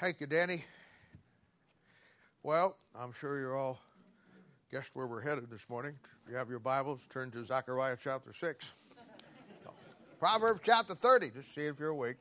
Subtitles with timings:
[0.00, 0.64] Thank you, Danny.
[2.42, 3.78] Well, I'm sure you're all
[4.72, 5.94] guessed where we're headed this morning.
[6.24, 8.70] If you have your Bibles, turn to Zechariah chapter 6.
[9.62, 9.72] No.
[10.18, 12.16] Proverbs chapter 30, just see if you're awake.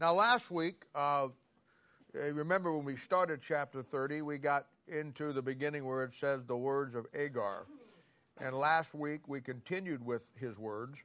[0.00, 1.28] Now, last week, uh,
[2.12, 6.56] remember when we started chapter 30, we got into the beginning where it says the
[6.56, 7.64] words of Agur.
[8.38, 10.98] And last week we continued with his words.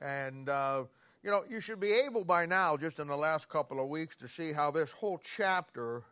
[0.00, 0.84] And, uh,
[1.22, 4.16] you know, you should be able by now, just in the last couple of weeks,
[4.16, 6.04] to see how this whole chapter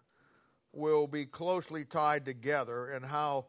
[0.72, 3.46] will be closely tied together and how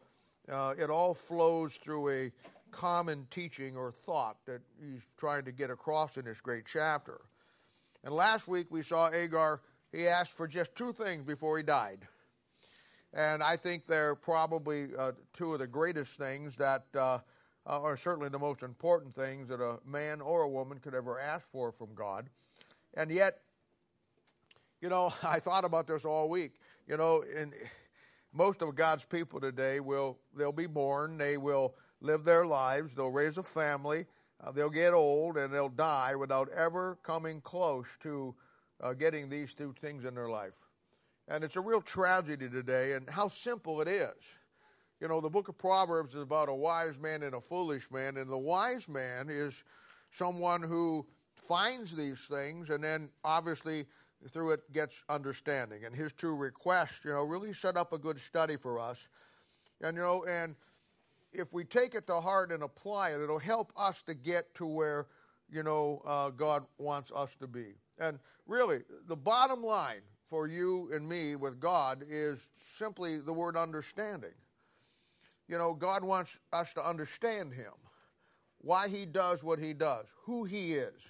[0.50, 2.32] uh, it all flows through a
[2.72, 7.22] common teaching or thought that he's trying to get across in this great chapter.
[8.04, 12.08] And last week we saw Agur, he asked for just two things before he died.
[13.14, 17.20] And I think they're probably uh, two of the greatest things that uh,
[17.66, 21.46] are certainly the most important things that a man or a woman could ever ask
[21.52, 22.30] for from God.
[22.94, 23.42] And yet,
[24.82, 26.54] you know, I thought about this all week.
[26.88, 27.54] You know, in
[28.34, 33.10] most of God's people today will they'll be born, they will live their lives, they'll
[33.10, 34.06] raise a family,
[34.44, 38.34] uh, they'll get old, and they'll die without ever coming close to
[38.82, 40.69] uh, getting these two things in their life.
[41.30, 44.18] And it's a real tragedy today, and how simple it is.
[45.00, 48.18] You know, the book of Proverbs is about a wise man and a foolish man,
[48.18, 49.54] and the wise man is
[50.12, 53.86] someone who finds these things and then obviously
[54.28, 55.86] through it gets understanding.
[55.86, 58.98] And his two requests, you know, really set up a good study for us.
[59.82, 60.56] And, you know, and
[61.32, 64.66] if we take it to heart and apply it, it'll help us to get to
[64.66, 65.08] where,
[65.50, 67.76] you know, uh, God wants us to be.
[67.98, 72.40] And really, the bottom line for you and me with God is
[72.78, 74.34] simply the word understanding.
[75.48, 77.74] You know, God wants us to understand Him,
[78.60, 81.02] why He does what He does, who He is,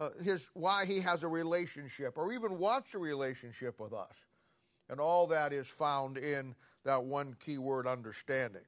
[0.00, 4.14] uh, his, why He has a relationship, or even wants a relationship with us.
[4.88, 6.54] And all that is found in
[6.84, 8.62] that one key word, understanding.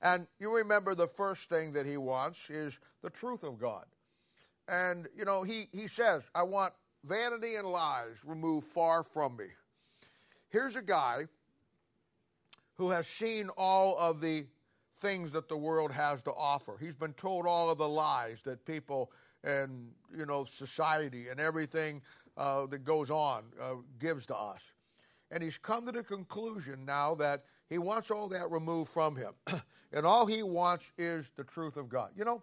[0.00, 3.84] And you remember the first thing that He wants is the truth of God.
[4.66, 6.72] And, you know, He, he says, I want
[7.04, 9.46] vanity and lies removed far from me.
[10.48, 11.24] Here's a guy
[12.74, 14.46] who has seen all of the
[14.98, 16.76] things that the world has to offer.
[16.80, 19.10] He's been told all of the lies that people
[19.44, 22.00] and you know society and everything
[22.36, 24.60] uh, that goes on uh, gives to us,
[25.30, 29.32] and he's come to the conclusion now that he wants all that removed from him,
[29.92, 32.10] and all he wants is the truth of God.
[32.16, 32.42] You know,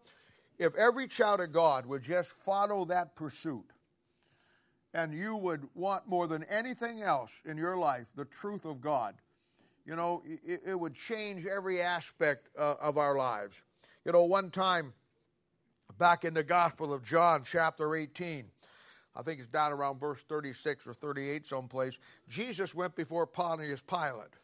[0.57, 3.71] if every child of God would just follow that pursuit,
[4.93, 9.15] and you would want more than anything else in your life the truth of God,
[9.85, 13.55] you know, it, it would change every aspect uh, of our lives.
[14.05, 14.93] You know, one time
[15.97, 18.45] back in the Gospel of John, chapter 18,
[19.15, 21.95] I think it's down around verse 36 or 38 someplace,
[22.27, 24.35] Jesus went before Pontius Pilate.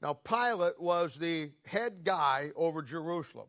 [0.00, 3.46] Now, Pilate was the head guy over Jerusalem.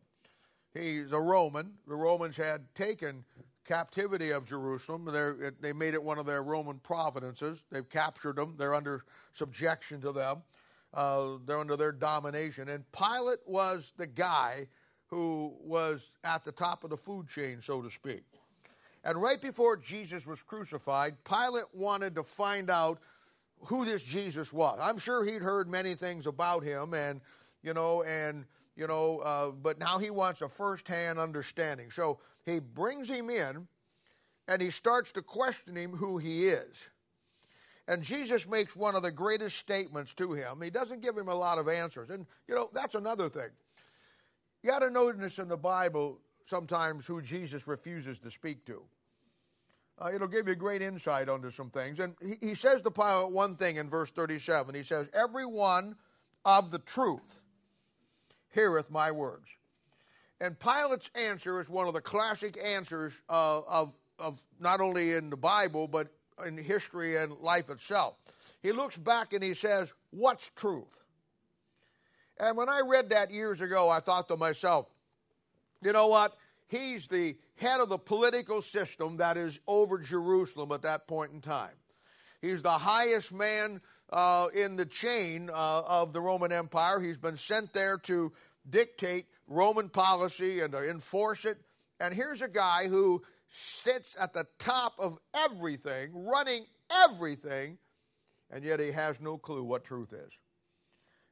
[0.74, 1.72] He's a Roman.
[1.86, 3.24] The Romans had taken
[3.64, 5.04] captivity of Jerusalem.
[5.04, 7.62] They're, they made it one of their Roman providences.
[7.70, 8.54] They've captured them.
[8.58, 10.42] They're under subjection to them.
[10.92, 12.68] Uh, they're under their domination.
[12.68, 14.66] And Pilate was the guy
[15.06, 18.24] who was at the top of the food chain, so to speak.
[19.04, 23.00] And right before Jesus was crucified, Pilate wanted to find out
[23.64, 24.78] who this Jesus was.
[24.80, 27.20] I'm sure he'd heard many things about him, and
[27.62, 28.44] you know, and
[28.76, 31.90] you know, uh, but now he wants a first-hand understanding.
[31.90, 33.66] So he brings him in
[34.48, 36.76] and he starts to question him who he is.
[37.86, 40.60] And Jesus makes one of the greatest statements to him.
[40.62, 42.10] He doesn't give him a lot of answers.
[42.10, 43.50] And, you know, that's another thing.
[44.62, 48.82] You got to notice in the Bible sometimes who Jesus refuses to speak to.
[50.00, 51.98] Uh, it'll give you great insight onto some things.
[51.98, 54.74] And he, he says to Pilate one thing in verse 37.
[54.74, 55.96] He says, Every one
[56.44, 57.40] of the truth
[58.52, 59.46] heareth my words.
[60.40, 65.30] And Pilate's answer is one of the classic answers uh, of, of not only in
[65.30, 66.08] the Bible, but
[66.46, 68.14] in history and life itself.
[68.62, 70.96] He looks back and he says, What's truth?
[72.38, 74.86] And when I read that years ago, I thought to myself,
[75.82, 76.36] you know what?
[76.68, 81.40] He's the head of the political system that is over Jerusalem at that point in
[81.40, 81.74] time.
[82.40, 87.00] He's the highest man uh, in the chain uh, of the Roman Empire.
[87.00, 88.32] He's been sent there to
[88.68, 91.58] dictate Roman policy and to enforce it.
[91.98, 96.64] And here's a guy who sits at the top of everything, running
[97.04, 97.76] everything,
[98.50, 100.32] and yet he has no clue what truth is.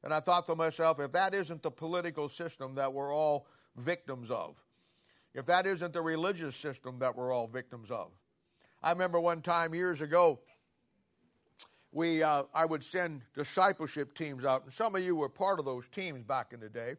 [0.02, 4.30] And I thought to myself, if that isn't the political system that we're all victims
[4.30, 4.60] of,
[5.34, 8.10] if that isn't the religious system that we're all victims of.
[8.82, 10.40] I remember one time years ago,
[11.92, 15.64] we uh, I would send discipleship teams out, and some of you were part of
[15.64, 16.94] those teams back in the day,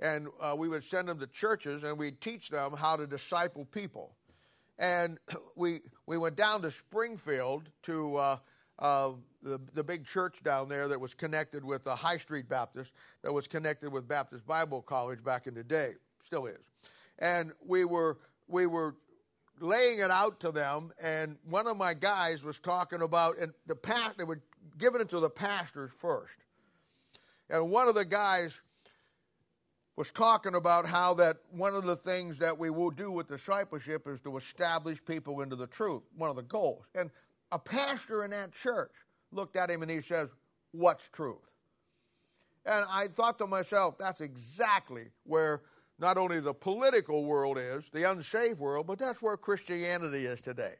[0.00, 3.64] and uh, we would send them to churches and we'd teach them how to disciple
[3.64, 4.14] people,
[4.78, 5.18] and
[5.56, 8.16] we we went down to Springfield to.
[8.16, 8.36] Uh,
[8.80, 9.10] uh,
[9.42, 12.92] the, the big church down there that was connected with the High Street Baptist,
[13.22, 16.60] that was connected with Baptist Bible College back in the day, still is.
[17.18, 18.94] And we were we were
[19.60, 23.74] laying it out to them, and one of my guys was talking about, and the
[23.74, 24.40] past, they were
[24.78, 26.34] giving it to the pastors first.
[27.50, 28.60] And one of the guys
[29.98, 34.06] was talking about how that one of the things that we will do with discipleship
[34.06, 36.84] is to establish people into the truth, one of the goals.
[36.94, 37.10] And
[37.50, 38.92] a pastor in that church
[39.32, 40.28] looked at him and he says,
[40.70, 41.42] What's truth?
[42.64, 45.62] And I thought to myself, that's exactly where
[45.98, 50.74] not only the political world is, the unsaved world, but that's where Christianity is today.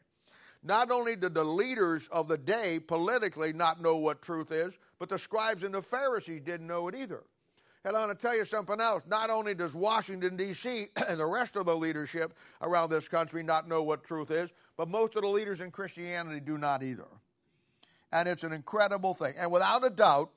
[0.62, 5.09] Not only did the leaders of the day politically not know what truth is, but
[5.09, 7.25] the scribes and the Pharisees didn't know it either.
[7.84, 9.02] And I want to tell you something else.
[9.06, 13.69] Not only does Washington, D.C., and the rest of the leadership around this country not
[13.69, 17.06] know what truth is, but most of the leaders in Christianity do not either.
[18.12, 19.34] And it's an incredible thing.
[19.38, 20.30] And without a doubt,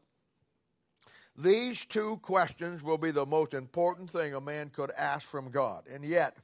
[1.38, 5.84] these two questions will be the most important thing a man could ask from God.
[5.92, 6.36] And yet,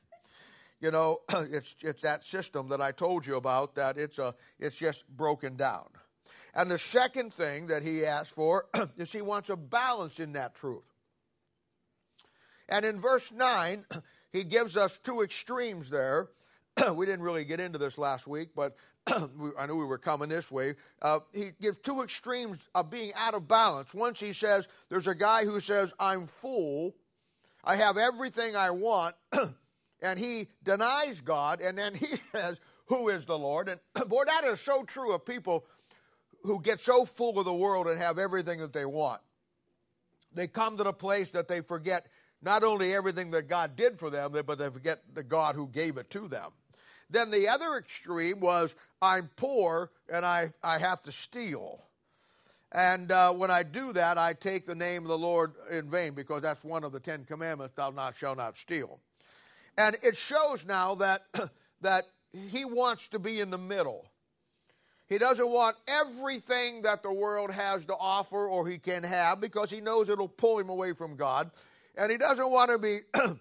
[0.79, 4.77] you know, it's, it's that system that I told you about that it's, a, it's
[4.77, 5.87] just broken down.
[6.57, 8.65] And the second thing that he asks for
[8.97, 10.83] is he wants a balance in that truth.
[12.67, 13.85] And in verse 9,
[14.31, 16.29] he gives us two extremes there.
[16.95, 18.75] we didn't really get into this last week, but
[19.07, 20.73] I knew we were coming this way.
[20.99, 23.93] Uh, he gives two extremes of being out of balance.
[23.93, 26.95] Once he says, there's a guy who says, I'm full,
[27.63, 29.15] I have everything I want,
[30.01, 33.69] and he denies God, and then he says, Who is the Lord?
[33.69, 33.79] And
[34.09, 35.65] boy, that is so true of people
[36.47, 39.21] who get so full of the world and have everything that they want.
[40.33, 42.07] They come to the place that they forget
[42.41, 45.97] not only everything that God did for them, but they forget the God who gave
[45.97, 46.51] it to them.
[47.09, 51.83] Then the other extreme was I'm poor and I, I have to steal.
[52.71, 56.13] And uh, when I do that, I take the name of the Lord in vain
[56.13, 58.99] because that's one of the Ten Commandments thou not shall not steal.
[59.77, 61.21] And it shows now that,
[61.81, 64.05] that he wants to be in the middle.
[65.07, 69.69] He doesn't want everything that the world has to offer or he can have because
[69.69, 71.49] he knows it'll pull him away from God.
[71.95, 72.99] And he doesn't want to be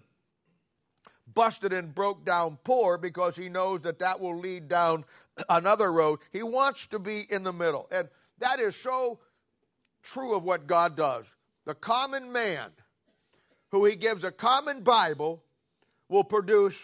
[1.33, 5.03] busted and broke down poor because he knows that that will lead down
[5.49, 6.19] another road.
[6.31, 7.87] He wants to be in the middle.
[7.91, 8.07] And
[8.39, 9.19] that is so
[10.03, 11.25] true of what God does.
[11.65, 12.69] The common man
[13.71, 15.43] who he gives a common Bible
[16.07, 16.77] will produce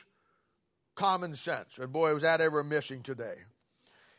[0.96, 1.78] common sense.
[1.78, 3.36] And boy, was that ever missing today.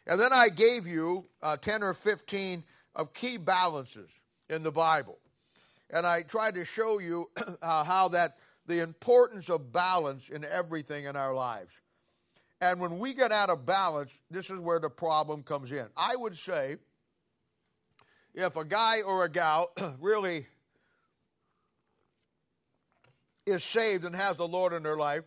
[0.06, 2.62] And then I gave you uh, 10 or 15
[2.94, 4.10] of key balances
[4.48, 5.18] in the Bible.
[5.90, 7.30] And I tried to show you
[7.62, 8.32] uh, how that
[8.66, 11.70] the importance of balance in everything in our lives.
[12.60, 15.86] And when we get out of balance, this is where the problem comes in.
[15.96, 16.76] I would say
[18.34, 20.46] if a guy or a gal really
[23.46, 25.24] is saved and has the Lord in their life,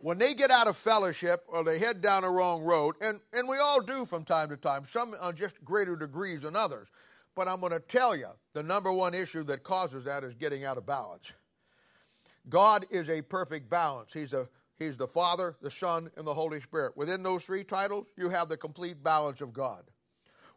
[0.00, 3.48] when they get out of fellowship or they head down a wrong road, and, and
[3.48, 6.88] we all do from time to time, some on just greater degrees than others.
[7.36, 10.64] But I'm going to tell you the number one issue that causes that is getting
[10.64, 11.24] out of balance.
[12.48, 14.10] God is a perfect balance.
[14.12, 14.48] He's a
[14.80, 16.96] He's the Father, the Son, and the Holy Spirit.
[16.96, 19.84] Within those three titles, you have the complete balance of God.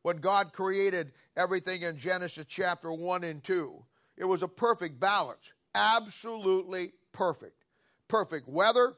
[0.02, 3.84] When God created everything in Genesis chapter 1 and 2,
[4.16, 5.42] it was a perfect balance.
[5.76, 7.66] Absolutely perfect.
[8.08, 8.94] Perfect weather,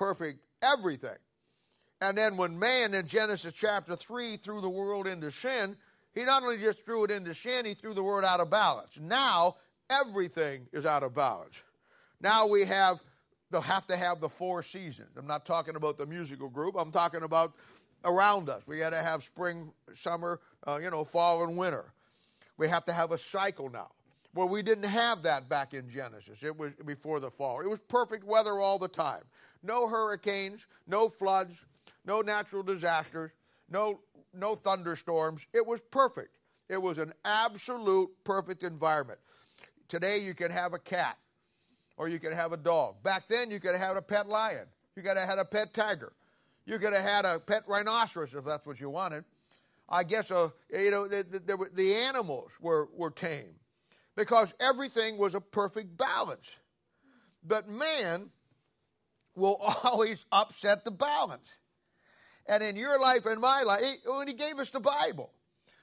[0.00, 1.18] perfect everything.
[2.00, 5.76] And then when man in Genesis chapter 3 threw the world into sin,
[6.14, 8.92] he not only just threw it into sin, he threw the world out of balance.
[8.98, 9.56] Now
[9.90, 11.54] everything is out of balance.
[12.18, 12.98] Now we have
[13.50, 15.10] they'll have to have the four seasons.
[15.18, 16.76] I'm not talking about the musical group.
[16.78, 17.52] I'm talking about
[18.04, 18.62] around us.
[18.66, 21.92] We got to have spring, summer, uh, you know, fall and winter.
[22.56, 23.90] We have to have a cycle now.
[24.34, 26.38] Well, we didn't have that back in Genesis.
[26.42, 27.60] It was before the fall.
[27.60, 29.24] It was perfect weather all the time.
[29.62, 31.54] No hurricanes, no floods,
[32.04, 33.30] no natural disasters,
[33.68, 34.00] no
[34.32, 35.42] no thunderstorms.
[35.52, 36.38] It was perfect.
[36.68, 39.18] It was an absolute perfect environment.
[39.88, 41.18] Today you can have a cat
[41.96, 43.02] or you can have a dog.
[43.02, 44.66] Back then, you could have had a pet lion.
[44.96, 46.12] You could have had a pet tiger.
[46.64, 49.24] You could have had a pet rhinoceros if that's what you wanted.
[49.88, 53.54] I guess uh, you know the, the, the animals were, were tame
[54.14, 56.46] because everything was a perfect balance.
[57.46, 58.30] But man
[59.34, 61.48] will always upset the balance.
[62.46, 65.32] And in your life and my life, when he gave us the Bible,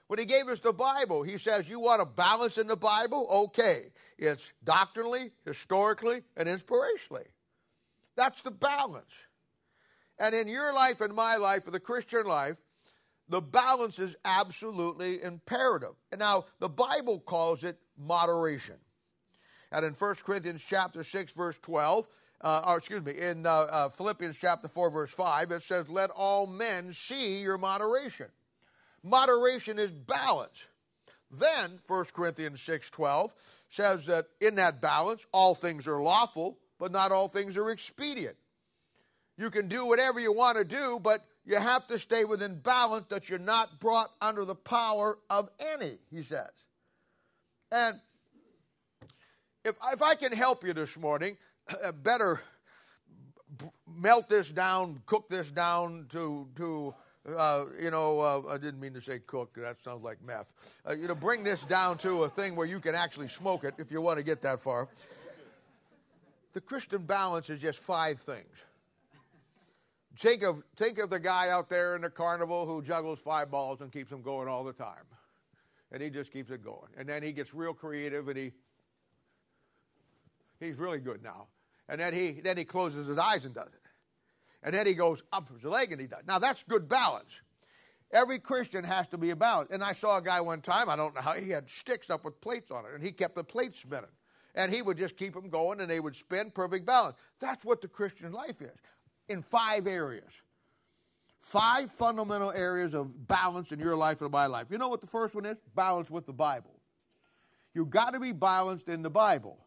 [0.08, 3.28] when he gave us the Bible, he says, You want a balance in the Bible?
[3.30, 3.88] Okay.
[4.18, 7.28] It's doctrinally, historically, and inspirationally.
[8.16, 9.12] That's the balance.
[10.18, 12.58] And in your life and my life, for the Christian life,
[13.30, 15.94] the balance is absolutely imperative.
[16.12, 18.78] And now, the Bible calls it moderation.
[19.72, 22.08] And in 1 Corinthians chapter 6, verse 12,
[22.42, 26.12] uh, or excuse me, in uh, uh, Philippians chapter 4, verse 5, it says, Let
[26.12, 28.28] all men see your moderation.
[29.04, 30.66] Moderation is balance.
[31.32, 33.34] Then 1 Corinthians 6, 12
[33.70, 38.36] says that in that balance, all things are lawful, but not all things are expedient.
[39.38, 43.06] You can do whatever you want to do, but you have to stay within balance
[43.10, 46.50] that you're not brought under the power of any, he says.
[47.72, 48.00] And
[49.64, 51.38] if, if I can help you this morning,
[52.04, 52.42] better
[53.88, 56.94] melt this down, cook this down to, to
[57.36, 60.54] uh, you know, uh, I didn't mean to say cook, that sounds like meth.
[60.88, 63.74] Uh, you know, bring this down to a thing where you can actually smoke it
[63.78, 64.88] if you want to get that far.
[66.54, 68.56] The Christian balance is just five things
[70.20, 73.82] Think of, think of the guy out there in the carnival who juggles five balls
[73.82, 75.06] and keeps them going all the time.
[75.92, 76.90] And he just keeps it going.
[76.98, 78.52] And then he gets real creative and he
[80.60, 81.46] he's really good now.
[81.90, 83.82] And then he then he closes his eyes and does it.
[84.64, 86.24] And then he goes up his leg and he does.
[86.28, 87.30] Now that's good balance.
[88.12, 89.70] Every Christian has to be a balance.
[89.72, 92.24] And I saw a guy one time, I don't know how, he had sticks up
[92.24, 94.06] with plates on it, and he kept the plates spinning.
[94.56, 97.18] And he would just keep them going, and they would spin, perfect balance.
[97.40, 98.78] That's what the Christian life is
[99.28, 100.32] in five areas.
[101.42, 104.68] Five fundamental areas of balance in your life and my life.
[104.70, 105.58] You know what the first one is?
[105.76, 106.80] Balance with the Bible.
[107.74, 109.60] You've got to be balanced in the Bible.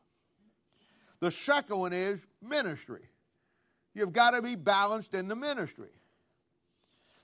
[1.21, 3.03] The second one is ministry.
[3.95, 5.91] You've got to be balanced in the ministry.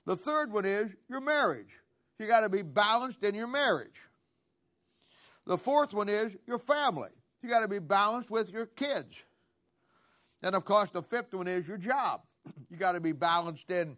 [0.05, 1.79] The third one is your marriage.
[2.19, 3.99] You got to be balanced in your marriage.
[5.45, 7.09] The fourth one is your family.
[7.41, 9.15] You got to be balanced with your kids.
[10.43, 12.21] And of course, the fifth one is your job.
[12.69, 13.97] You got to be balanced in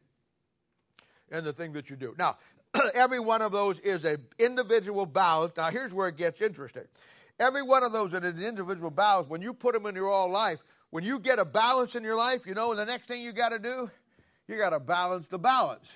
[1.32, 2.16] in the thing that you do.
[2.18, 2.38] Now,
[2.94, 5.54] every one of those is an individual balance.
[5.56, 6.86] Now, here's where it gets interesting.
[7.40, 9.30] Every one of those is an individual balance.
[9.30, 12.18] When you put them in your all life, when you get a balance in your
[12.18, 13.90] life, you know, the next thing you got to do,
[14.48, 15.88] you got to balance the balance.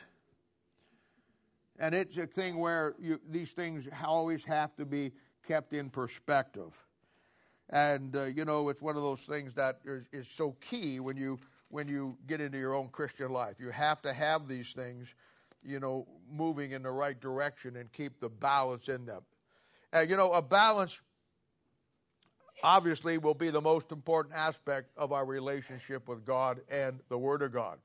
[1.80, 5.12] And it's a thing where you, these things always have to be
[5.46, 6.78] kept in perspective.
[7.70, 11.18] And, uh, you know, it's one of those things that is, is so key when
[11.18, 13.56] you, when you get into your own Christian life.
[13.60, 15.08] You have to have these things,
[15.66, 19.24] you know, moving in the right direction and keep the balance in them.
[19.94, 21.00] Uh, you know, a balance
[22.64, 27.42] obviously will be the most important aspect of our relationship with God and the Word
[27.42, 27.78] of God.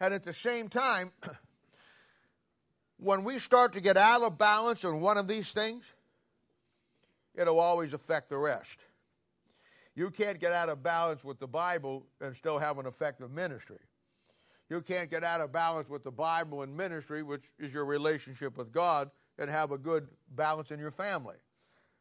[0.00, 1.10] And at the same time,
[2.98, 5.84] when we start to get out of balance on one of these things,
[7.34, 8.78] it'll always affect the rest.
[9.94, 13.80] You can't get out of balance with the Bible and still have an effective ministry.
[14.70, 18.56] You can't get out of balance with the Bible and ministry, which is your relationship
[18.56, 21.36] with God, and have a good balance in your family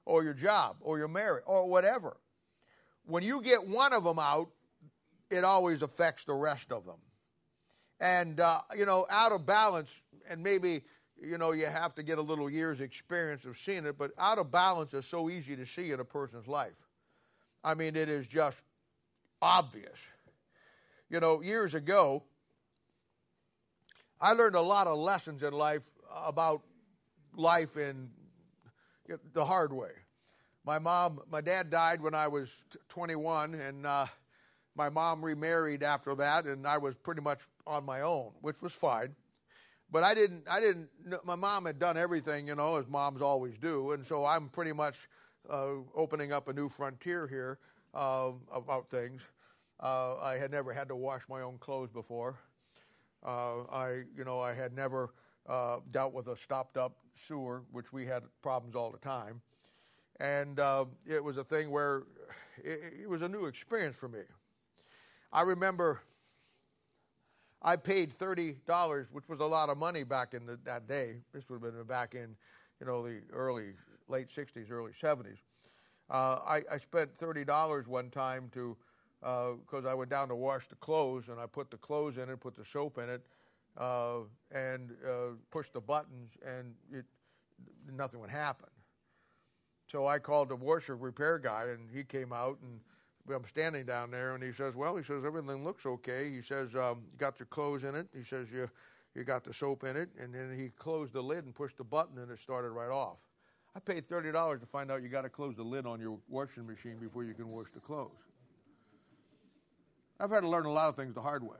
[0.06, 2.18] or your job or your marriage or whatever.
[3.06, 4.50] When you get one of them out,
[5.30, 7.00] it always affects the rest of them.
[8.00, 9.90] And, uh, you know, out of balance,
[10.30, 10.84] and maybe,
[11.22, 14.40] you know, you have to get a little years' experience of seeing it, but out
[14.40, 16.74] of balance is so easy to see in a person's life.
[17.64, 18.58] I mean, it is just
[19.42, 20.00] obvious.
[21.10, 22.24] You know, years ago,
[24.20, 26.62] I learned a lot of lessons in life about
[27.36, 28.10] life in
[29.34, 29.92] the hard way.
[30.66, 32.50] My mom, my dad died when I was
[32.90, 34.06] 21, and uh,
[34.76, 38.74] my mom remarried after that, and I was pretty much on my own, which was
[38.74, 39.16] fine.
[39.92, 40.90] But I didn't, I didn't.
[41.26, 44.72] My mom had done everything, you know, as moms always do, and so I'm pretty
[44.72, 44.96] much
[45.50, 47.60] uh, opening up a new frontier here
[47.94, 49.22] uh, about things.
[49.82, 52.38] Uh, I had never had to wash my own clothes before.
[53.26, 55.10] Uh, I, you know, I had never
[55.48, 56.96] uh, dealt with a stopped-up
[57.28, 59.42] sewer, which we had problems all the time,
[60.20, 62.04] and uh, it was a thing where
[62.64, 64.22] it, it was a new experience for me.
[65.34, 66.02] I remember
[67.62, 71.18] I paid thirty dollars, which was a lot of money back in the, that day.
[71.34, 72.36] This would have been back in,
[72.80, 73.74] you know, the early
[74.08, 75.38] late '60s, early '70s.
[76.10, 78.76] Uh, I, I, spent thirty dollars one time to
[79.22, 82.28] because uh, I went down to wash the clothes and I put the clothes in
[82.30, 83.22] it, put the soap in it,
[83.78, 84.20] uh,
[84.52, 87.06] and uh, pushed the buttons, and it,
[87.92, 88.70] nothing would happen.
[89.92, 92.80] So I called the washer repair guy, and he came out and
[93.30, 96.76] I'm standing down there, and he says, "Well, he says everything looks okay." He says,
[96.76, 98.70] um, "You got your clothes in it." He says, "You
[99.14, 101.84] you got the soap in it," and then he closed the lid and pushed the
[101.84, 103.18] button, and it started right off.
[103.76, 106.18] I paid thirty dollars to find out you got to close the lid on your
[106.28, 108.12] washing machine before you can wash the clothes.
[110.20, 111.58] I've had to learn a lot of things the hard way.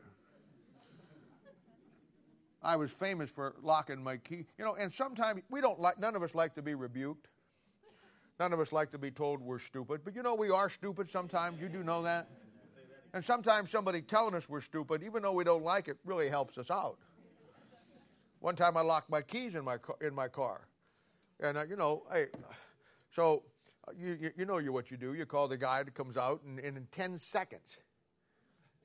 [2.64, 6.00] I was famous for locking my key, you know, and sometimes we don't like.
[6.00, 7.28] None of us like to be rebuked.
[8.40, 11.10] None of us like to be told we're stupid, but you know we are stupid
[11.10, 11.62] sometimes.
[11.62, 12.28] You do know that?
[13.14, 16.58] And sometimes somebody telling us we're stupid, even though we don't like it, really helps
[16.58, 16.98] us out.
[18.40, 20.68] One time I locked my keys in my car, in my car,
[21.40, 22.28] and uh, you know, hey,
[23.16, 23.44] so
[23.88, 25.14] uh, you, you, know you what you do.
[25.14, 27.78] You call the guy that comes out, and, and in ten seconds,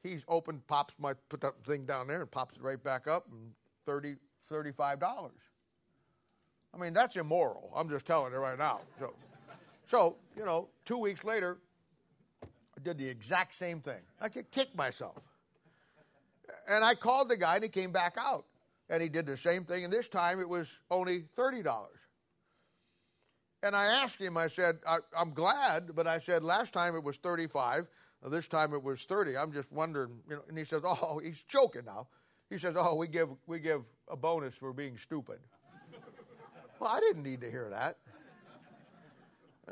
[0.03, 3.27] he's open, pops my put that thing down there, and pops it right back up,
[3.31, 3.53] and
[3.87, 4.17] 30
[4.51, 5.31] $35.
[6.75, 7.73] I mean, that's immoral.
[7.75, 8.81] I'm just telling you right now.
[8.99, 9.13] So,
[9.91, 11.59] so, you know, two weeks later,
[12.43, 14.01] I did the exact same thing.
[14.21, 15.17] I could kick myself.
[16.69, 18.45] And I called the guy and he came back out.
[18.89, 21.87] And he did the same thing, and this time it was only $30.
[23.65, 27.03] And I asked him, I said, I, am glad, but I said, last time it
[27.03, 27.89] was 35,
[28.31, 29.37] this time it was 30.
[29.37, 32.07] I'm just wondering, you know, and he says, oh, he's choking now.
[32.51, 35.39] He says, oh, we give, we give a bonus for being stupid.
[36.79, 37.99] well, I didn't need to hear that.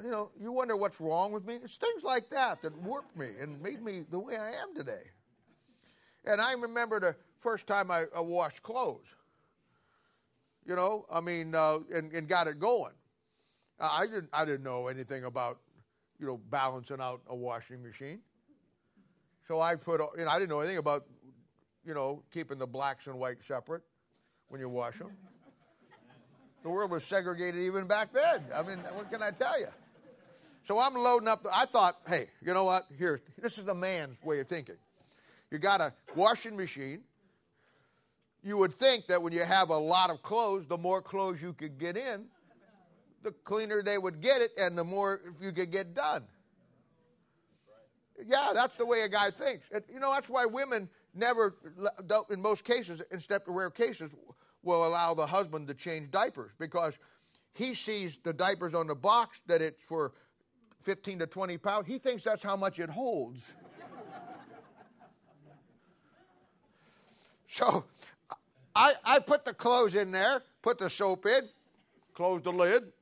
[0.02, 1.61] You know, you wonder what's wrong with me?
[1.62, 5.02] It's things like that that warped me and made me the way I am today.
[6.25, 9.07] And I remember the first time I, I washed clothes.
[10.66, 12.95] You know, I mean, uh, and, and got it going.
[13.78, 15.59] I didn't, I didn't know anything about,
[16.19, 18.21] you know, balancing out a washing machine.
[19.47, 21.04] So I put, you know, I didn't know anything about,
[21.85, 23.83] you know, keeping the blacks and whites separate
[24.49, 25.11] when you wash them.
[26.62, 28.43] The world was segregated even back then.
[28.55, 29.69] I mean, what can I tell you?
[30.67, 31.47] So I'm loading up.
[31.53, 32.87] I thought, hey, you know what?
[32.97, 34.76] Here, this is the man's way of thinking.
[35.51, 37.01] You got a washing machine.
[38.42, 41.53] You would think that when you have a lot of clothes, the more clothes you
[41.53, 42.25] could get in,
[43.23, 46.25] the cleaner they would get it, and the more you could get done.
[48.27, 49.66] Yeah, that's the way a guy thinks.
[49.92, 51.55] You know, that's why women never,
[52.31, 54.11] in most cases, except rare cases,
[54.62, 56.94] will allow the husband to change diapers because
[57.55, 60.12] he sees the diapers on the box that it's for
[60.83, 61.87] 15 to 20 pounds.
[61.87, 63.53] He thinks that's how much it holds.
[67.48, 67.85] so
[68.74, 71.48] I, I put the clothes in there, put the soap in,
[72.14, 72.92] closed the lid,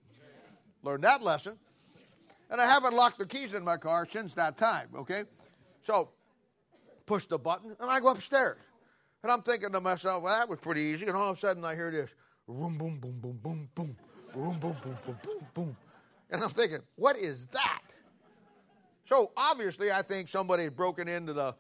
[0.83, 1.59] learned that lesson.
[2.51, 5.25] And I haven't locked the keys in my car since that time, okay?
[5.85, 6.11] So
[7.07, 8.59] push the button and I go upstairs.
[9.23, 11.07] And I'm thinking to myself, well, that was pretty easy.
[11.07, 12.11] And all of a sudden I hear this
[12.47, 13.97] boom, boom, boom, boom, boom, boom,
[14.35, 15.77] boom, boom, boom, boom, boom, boom.
[16.31, 17.83] And I'm thinking, what is that?
[19.09, 21.55] So obviously, I think somebody had broken into the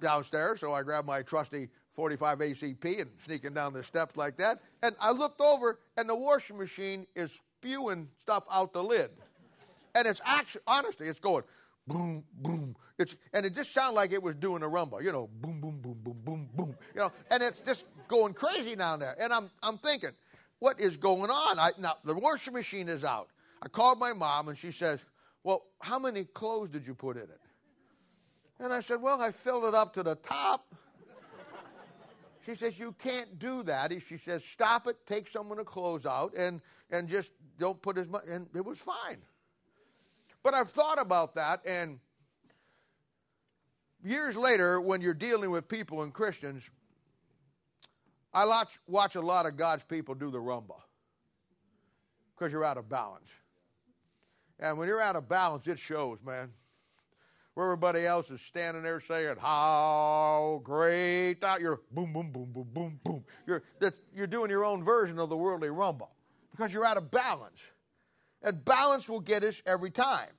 [0.00, 0.60] downstairs.
[0.60, 4.60] So I grabbed my trusty 45 ACP and sneaking down the steps like that.
[4.82, 9.10] And I looked over, and the washing machine is spewing stuff out the lid.
[9.94, 11.44] And it's actually, honestly, it's going
[11.86, 12.76] boom, boom.
[12.98, 15.80] It's, and it just sounded like it was doing a rumba, you know, boom, boom,
[15.80, 16.76] boom, boom, boom, boom.
[16.94, 19.14] You know, and it's just going crazy down there.
[19.20, 20.10] And I'm, I'm thinking,
[20.58, 21.58] what is going on?
[21.58, 23.28] I, now, the washing machine is out.
[23.62, 25.00] I called my mom, and she says,
[25.44, 27.40] Well, how many clothes did you put in it?
[28.58, 30.74] And I said, Well, I filled it up to the top.
[32.44, 33.92] She says, You can't do that.
[34.06, 37.98] She says, Stop it, take some of the clothes out, and, and just don't put
[37.98, 38.24] as much.
[38.28, 39.18] And it was fine.
[40.46, 41.98] But I've thought about that, and
[44.04, 46.62] years later, when you're dealing with people and Christians,
[48.32, 50.76] I watch, watch a lot of God's people do the rumba
[52.36, 53.26] because you're out of balance.
[54.60, 56.52] And when you're out of balance, it shows, man.
[57.54, 62.68] Where everybody else is standing there saying, How great thou you're boom, boom, boom, boom,
[62.72, 63.24] boom, boom.
[63.48, 63.64] You're,
[64.14, 66.12] you're doing your own version of the worldly rumble
[66.52, 67.58] because you're out of balance.
[68.46, 70.30] And balance will get us every time.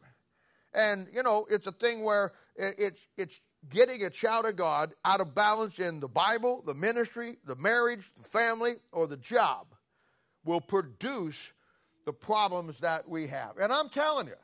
[0.74, 5.20] And, you know, it's a thing where it's, it's getting a child of God out
[5.20, 9.67] of balance in the Bible, the ministry, the marriage, the family, or the job
[10.46, 11.52] will produce
[12.06, 13.58] the problems that we have.
[13.60, 14.36] And I'm telling you,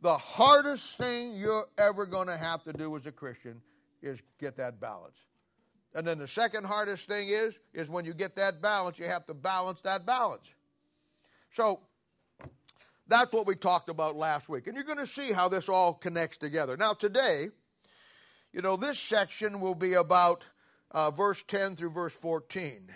[0.00, 3.62] the hardest thing you're ever going to have to do as a Christian
[4.02, 5.16] is get that balance.
[5.94, 9.26] And then the second hardest thing is is when you get that balance, you have
[9.26, 10.46] to balance that balance.
[11.52, 11.80] So
[13.08, 14.66] that's what we talked about last week.
[14.66, 16.76] And you're going to see how this all connects together.
[16.76, 17.48] Now today,
[18.52, 20.44] you know, this section will be about
[20.90, 22.90] uh, verse 10 through verse 14.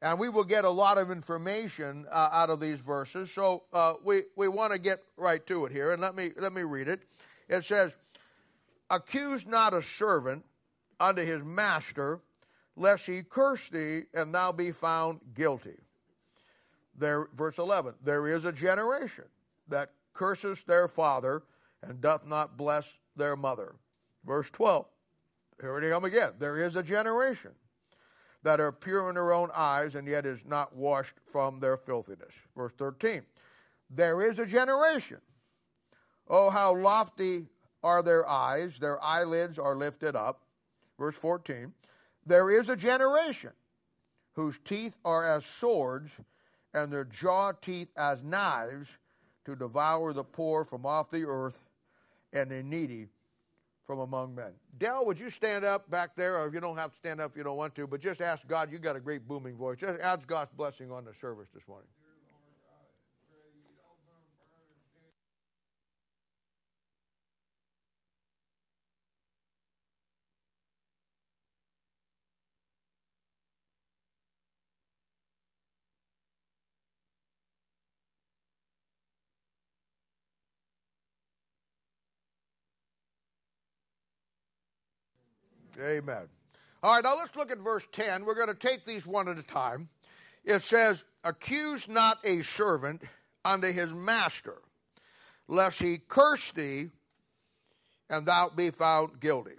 [0.00, 3.32] And we will get a lot of information uh, out of these verses.
[3.32, 5.92] So uh, we, we want to get right to it here.
[5.92, 7.02] And let me, let me read it.
[7.48, 7.92] It says,
[8.90, 10.44] accuse not a servant
[11.00, 12.20] unto his master,
[12.76, 15.78] lest he curse thee and thou be found guilty.
[16.98, 19.24] There, verse 11, there is a generation
[19.68, 21.42] that curses their father
[21.82, 23.76] and doth not bless their mother.
[24.24, 24.86] Verse 12,
[25.60, 26.32] here it come again.
[26.38, 27.52] There is a generation
[28.42, 32.32] that are pure in their own eyes and yet is not washed from their filthiness.
[32.56, 33.22] Verse 13,
[33.90, 35.18] there is a generation.
[36.28, 37.46] Oh, how lofty
[37.82, 40.42] are their eyes, their eyelids are lifted up.
[40.98, 41.72] Verse 14,
[42.26, 43.52] there is a generation
[44.32, 46.12] whose teeth are as swords
[46.74, 48.88] and their jaw teeth as knives
[49.44, 51.60] to devour the poor from off the earth
[52.32, 53.08] and the needy
[53.86, 54.52] from among men.
[54.76, 57.30] Dell, would you stand up back there, or if you don't have to stand up
[57.32, 59.78] if you don't want to, but just ask God, you got a great booming voice.
[59.78, 61.88] Just ask God's blessing on the service this morning.
[85.80, 86.28] Amen.
[86.82, 88.24] All right, now let's look at verse 10.
[88.24, 89.88] We're going to take these one at a time.
[90.44, 93.02] It says, Accuse not a servant
[93.44, 94.62] unto his master,
[95.46, 96.90] lest he curse thee
[98.10, 99.56] and thou be found guilty.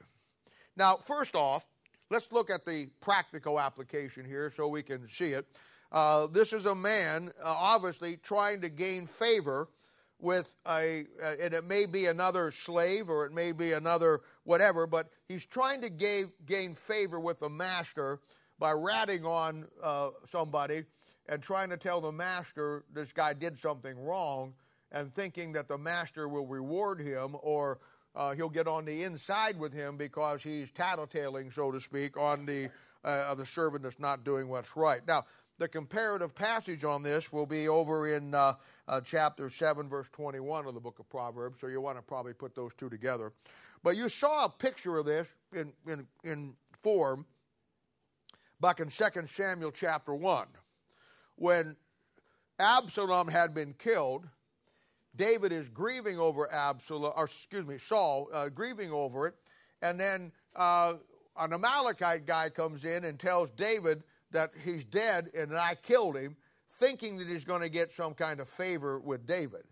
[0.76, 1.66] Now, first off,
[2.10, 5.46] let's look at the practical application here so we can see it.
[5.92, 9.70] Uh, this is a man, uh, obviously, trying to gain favor
[10.20, 14.88] with a, uh, and it may be another slave or it may be another whatever,
[14.88, 18.20] but he's trying to gain, gain favor with the master
[18.58, 20.84] by ratting on uh, somebody
[21.30, 24.52] and trying to tell the master this guy did something wrong
[24.92, 27.78] and thinking that the master will reward him or
[28.16, 32.48] uh, he'll get on the inside with him because he's tattletaling, so to speak, on
[32.48, 32.72] the,
[33.04, 35.02] uh, the servant that's not doing what's right.
[35.08, 35.26] Now,
[35.60, 38.34] the comparative passage on this will be over in
[38.90, 42.34] uh, chapter 7, verse 21 of the book of Proverbs, so you want to probably
[42.34, 43.32] put those two together.
[43.84, 47.26] But you saw a picture of this in, in, in form
[48.60, 50.48] back in 2 Samuel chapter 1.
[51.36, 51.76] When
[52.58, 54.28] Absalom had been killed,
[55.16, 59.36] David is grieving over Absalom, or excuse me, Saul, uh, grieving over it,
[59.84, 60.96] and then uh,
[61.38, 66.36] an Amalekite guy comes in and tells David that he's dead and I killed him,
[66.80, 69.64] thinking that he's going to get some kind of favor with David.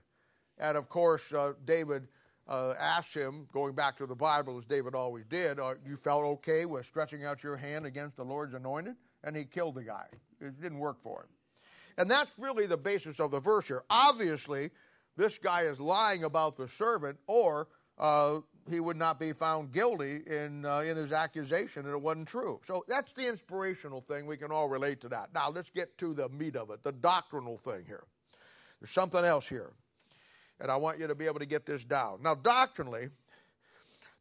[0.58, 2.08] And of course, uh, David
[2.48, 6.24] uh, asked him, going back to the Bible as David always did, uh, you felt
[6.24, 8.96] okay with stretching out your hand against the Lord's anointed?
[9.24, 10.06] And he killed the guy.
[10.40, 11.30] It didn't work for him.
[11.98, 13.84] And that's really the basis of the verse here.
[13.90, 14.70] Obviously,
[15.16, 17.68] this guy is lying about the servant, or
[17.98, 18.40] uh,
[18.70, 22.60] he would not be found guilty in, uh, in his accusation and it wasn't true.
[22.66, 24.26] So that's the inspirational thing.
[24.26, 25.34] We can all relate to that.
[25.34, 28.04] Now let's get to the meat of it, the doctrinal thing here.
[28.80, 29.72] There's something else here.
[30.60, 32.20] And I want you to be able to get this down.
[32.24, 33.10] Now, doctrinally,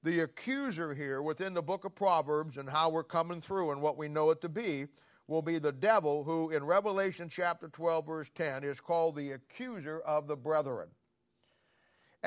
[0.02, 3.96] the accuser here within the book of Proverbs and how we're coming through and what
[3.96, 4.86] we know it to be
[5.28, 10.00] will be the devil who in Revelation chapter 12, verse 10, is called the accuser
[10.00, 10.88] of the brethren.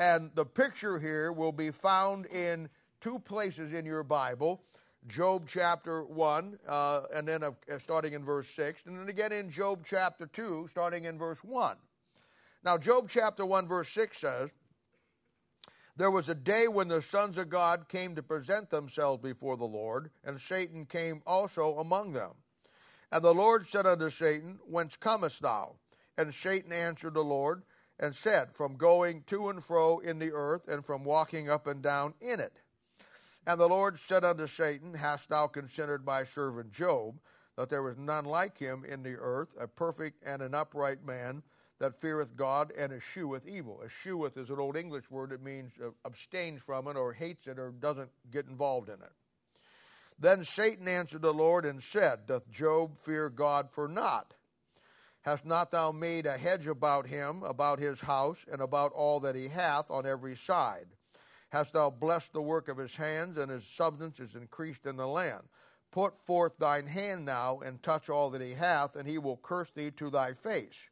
[0.00, 2.70] And the picture here will be found in
[3.02, 4.62] two places in your Bible
[5.08, 9.50] Job chapter 1, uh, and then uh, starting in verse 6, and then again in
[9.50, 11.76] Job chapter 2, starting in verse 1.
[12.64, 14.48] Now, Job chapter 1, verse 6 says,
[15.98, 19.64] There was a day when the sons of God came to present themselves before the
[19.64, 22.32] Lord, and Satan came also among them.
[23.12, 25.74] And the Lord said unto Satan, Whence comest thou?
[26.16, 27.64] And Satan answered the Lord,
[28.00, 31.82] and said, From going to and fro in the earth, and from walking up and
[31.82, 32.56] down in it.
[33.46, 37.20] And the Lord said unto Satan, Hast thou considered my servant Job,
[37.56, 41.42] that there was none like him in the earth, a perfect and an upright man,
[41.78, 43.82] that feareth God and escheweth evil.
[43.84, 45.32] Escheweth is an old English word.
[45.32, 49.12] It means uh, abstains from it, or hates it, or doesn't get involved in it.
[50.18, 54.34] Then Satan answered the Lord and said, Doth Job fear God for naught?
[55.22, 59.34] Hast not thou made a hedge about him, about his house, and about all that
[59.34, 60.86] he hath on every side?
[61.50, 65.06] Hast thou blessed the work of his hands, and his substance is increased in the
[65.06, 65.42] land?
[65.90, 69.70] Put forth thine hand now, and touch all that he hath, and he will curse
[69.74, 70.88] thee to thy face.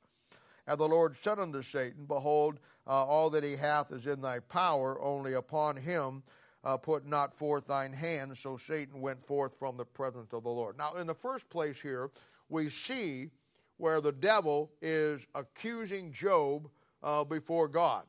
[0.66, 4.40] And the Lord said unto Satan, Behold, uh, all that he hath is in thy
[4.40, 6.22] power, only upon him
[6.64, 8.36] uh, put not forth thine hand.
[8.36, 10.76] So Satan went forth from the presence of the Lord.
[10.76, 12.10] Now, in the first place here,
[12.50, 13.30] we see
[13.78, 16.68] where the devil is accusing Job
[17.02, 18.04] uh, before God.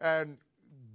[0.00, 0.36] And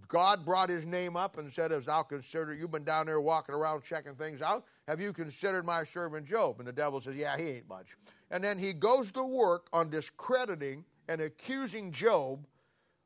[0.07, 3.55] God brought his name up and said, As thou consider, you've been down there walking
[3.55, 4.65] around checking things out.
[4.87, 6.59] Have you considered my servant Job?
[6.59, 7.87] And the devil says, Yeah, he ain't much.
[8.31, 12.45] And then he goes to work on discrediting and accusing Job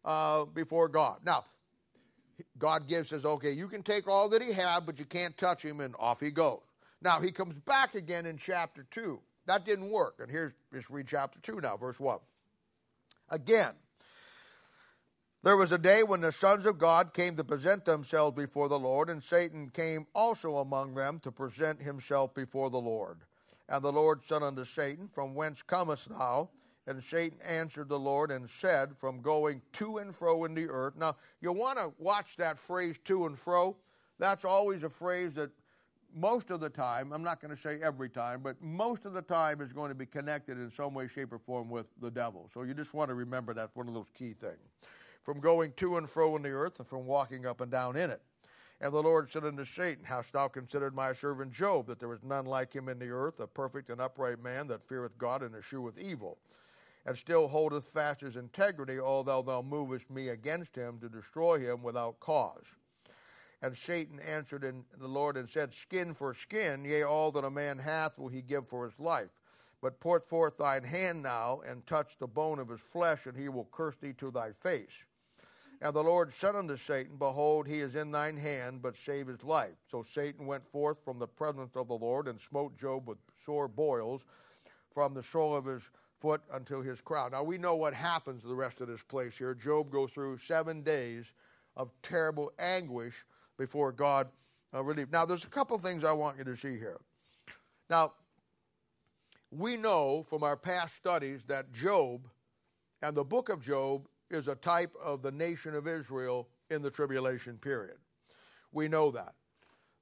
[0.06, 1.20] uh, before God.
[1.26, 1.46] Now,
[2.58, 5.64] God gives says, okay, you can take all that he had, but you can't touch
[5.64, 6.60] him, and off he goes.
[7.02, 9.20] Now he comes back again in chapter two.
[9.46, 10.16] That didn't work.
[10.20, 12.20] And here's just read chapter two now, verse one.
[13.30, 13.74] Again,
[15.44, 18.78] there was a day when the sons of God came to present themselves before the
[18.78, 23.22] Lord, and Satan came also among them to present himself before the Lord.
[23.68, 26.50] And the Lord said unto Satan, From whence comest thou?
[26.86, 30.96] And Satan answered the Lord and said, From going to and fro in the earth.
[30.96, 33.78] Now, you want to watch that phrase to and fro.
[34.20, 35.50] That's always a phrase that
[36.16, 39.22] most of the time, I'm not going to say every time, but most of the
[39.22, 42.50] time is going to be connected in some way, shape, or form with the devil.
[42.54, 44.60] So you just want to remember that's one of those key things.
[45.24, 48.10] From going to and fro in the earth and from walking up and down in
[48.10, 48.22] it.
[48.80, 52.24] And the Lord said unto Satan, Hast thou considered my servant Job, that there is
[52.24, 55.56] none like him in the earth, a perfect and upright man that feareth God and
[55.56, 56.38] escheweth evil?
[57.06, 61.82] and still holdeth fast his integrity, although thou movest me against him to destroy him
[61.82, 62.66] without cause.
[63.62, 67.50] And Satan answered in the Lord and said, Skin for skin, yea, all that a
[67.50, 69.30] man hath will he give for his life.
[69.82, 73.50] But put forth thine hand now, and touch the bone of his flesh, and he
[73.50, 75.06] will curse thee to thy face.
[75.82, 79.44] And the Lord said unto Satan, Behold, he is in thine hand, but save his
[79.44, 79.74] life.
[79.90, 83.68] So Satan went forth from the presence of the Lord, and smote Job with sore
[83.68, 84.26] boils
[84.94, 85.82] from the sole of his
[86.20, 87.32] foot until his crown.
[87.32, 89.56] Now we know what happens to the rest of this place here.
[89.56, 91.26] Job goes through seven days
[91.76, 93.26] of terrible anguish
[93.62, 94.28] before God
[94.74, 95.10] uh, relief.
[95.12, 97.00] Now there's a couple things I want you to see here.
[97.92, 98.14] Now,
[99.52, 102.28] we know from our past studies that Job
[103.04, 106.90] and the book of Job is a type of the nation of Israel in the
[106.90, 107.98] tribulation period.
[108.72, 109.36] We know that.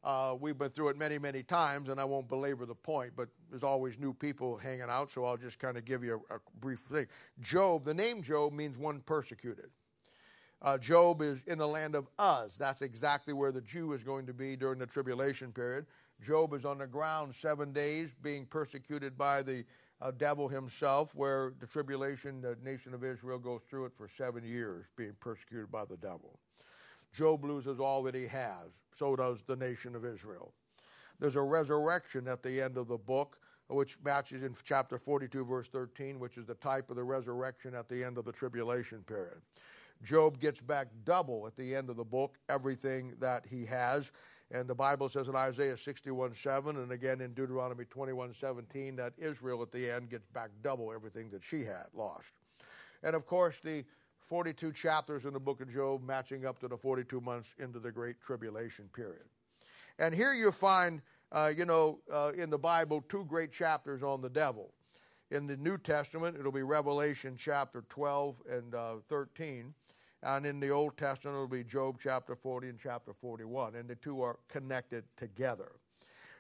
[0.06, 3.28] Uh, we've been through it many, many times, and I won't belabor the point, but
[3.50, 6.40] there's always new people hanging out, so I'll just kind of give you a, a,
[6.62, 7.08] brief thing.
[7.42, 9.70] Job, the name Job means one persecuted.
[10.62, 12.58] Uh, Job is in the land of Uz.
[12.58, 15.86] That's exactly where the Jew is going to be during the tribulation period.
[16.26, 19.64] Job is on the ground seven days being persecuted by the
[20.02, 24.44] uh, devil himself, where the tribulation, the nation of Israel goes through it for seven
[24.44, 26.40] years, being persecuted by the devil.
[27.14, 28.68] Job loses all that he has.
[28.96, 30.54] So does the nation of Israel.
[31.20, 35.68] There's a resurrection at the end of the book, which matches in chapter 42, verse
[35.70, 39.42] 13, which is the type of the resurrection at the end of the tribulation period.
[40.04, 44.12] Job gets back double at the end of the book, everything that he has.
[44.52, 49.14] And the Bible says in Isaiah 61 7 and again in Deuteronomy 21 17 that
[49.18, 52.32] Israel at the end gets back double everything that she had lost.
[53.04, 53.86] And of course, the
[54.30, 57.92] 42 chapters in the book of Job, matching up to the 42 months into the
[57.92, 59.26] Great Tribulation period.
[59.98, 64.22] And here you find, uh, you know, uh, in the Bible, two great chapters on
[64.22, 64.74] the devil.
[65.32, 69.74] In the New Testament, it'll be Revelation chapter 12 and uh, 13.
[70.24, 73.76] And in the Old Testament, it'll be Job chapter 40 and chapter 41.
[73.76, 75.72] And the two are connected together.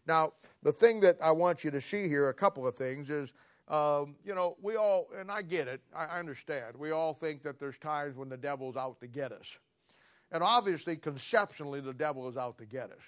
[0.05, 3.31] Now, the thing that I want you to see here, a couple of things, is
[3.69, 7.59] um, you know, we all, and I get it, I, understand, we all think that
[7.59, 9.45] there's times when the devil's out to get us.
[10.31, 13.01] And obviously, conceptually, the devil is out to get us.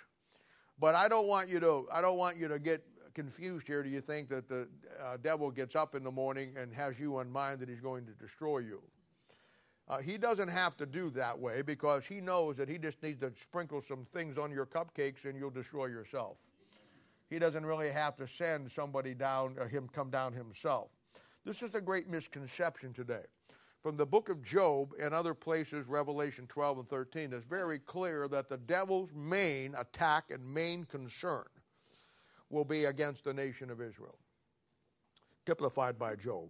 [0.79, 2.83] But I don't want you to, I don't want you to get
[3.15, 3.81] confused here.
[3.81, 4.67] Do you think that the
[5.03, 8.05] uh, devil gets up in the morning and has you in mind that he's going
[8.05, 8.81] to destroy you?
[9.87, 13.19] Uh, he doesn't have to do that way because he knows that he just needs
[13.19, 16.37] to sprinkle some things on your cupcakes and you'll destroy yourself.
[17.29, 20.89] He doesn't really have to send somebody down, or him come down himself.
[21.45, 23.23] This is a great misconception today.
[23.81, 28.27] From the book of Job and other places, Revelation 12 and 13, it's very clear
[28.27, 31.45] that the devil's main attack and main concern
[32.49, 34.19] will be against the nation of Israel,
[35.45, 36.49] typified by Job.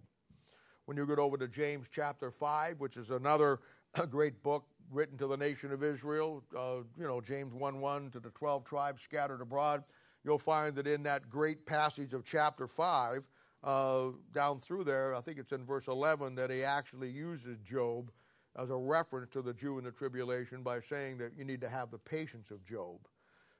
[0.86, 3.60] When you get over to James chapter 5, which is another
[4.10, 8.20] great book written to the nation of Israel, uh, you know, James 1 1 to
[8.20, 9.84] the 12 tribes scattered abroad
[10.24, 13.22] you'll find that in that great passage of chapter 5,
[13.64, 18.10] uh, down through there, I think it's in verse 11, that he actually uses Job
[18.56, 21.68] as a reference to the Jew in the tribulation by saying that you need to
[21.68, 22.98] have the patience of Job.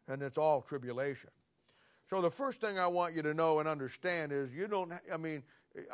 [0.08, 1.30] And it's all tribulation.
[2.10, 5.16] So the first thing I want you to know and understand is you don't, I
[5.16, 5.42] mean,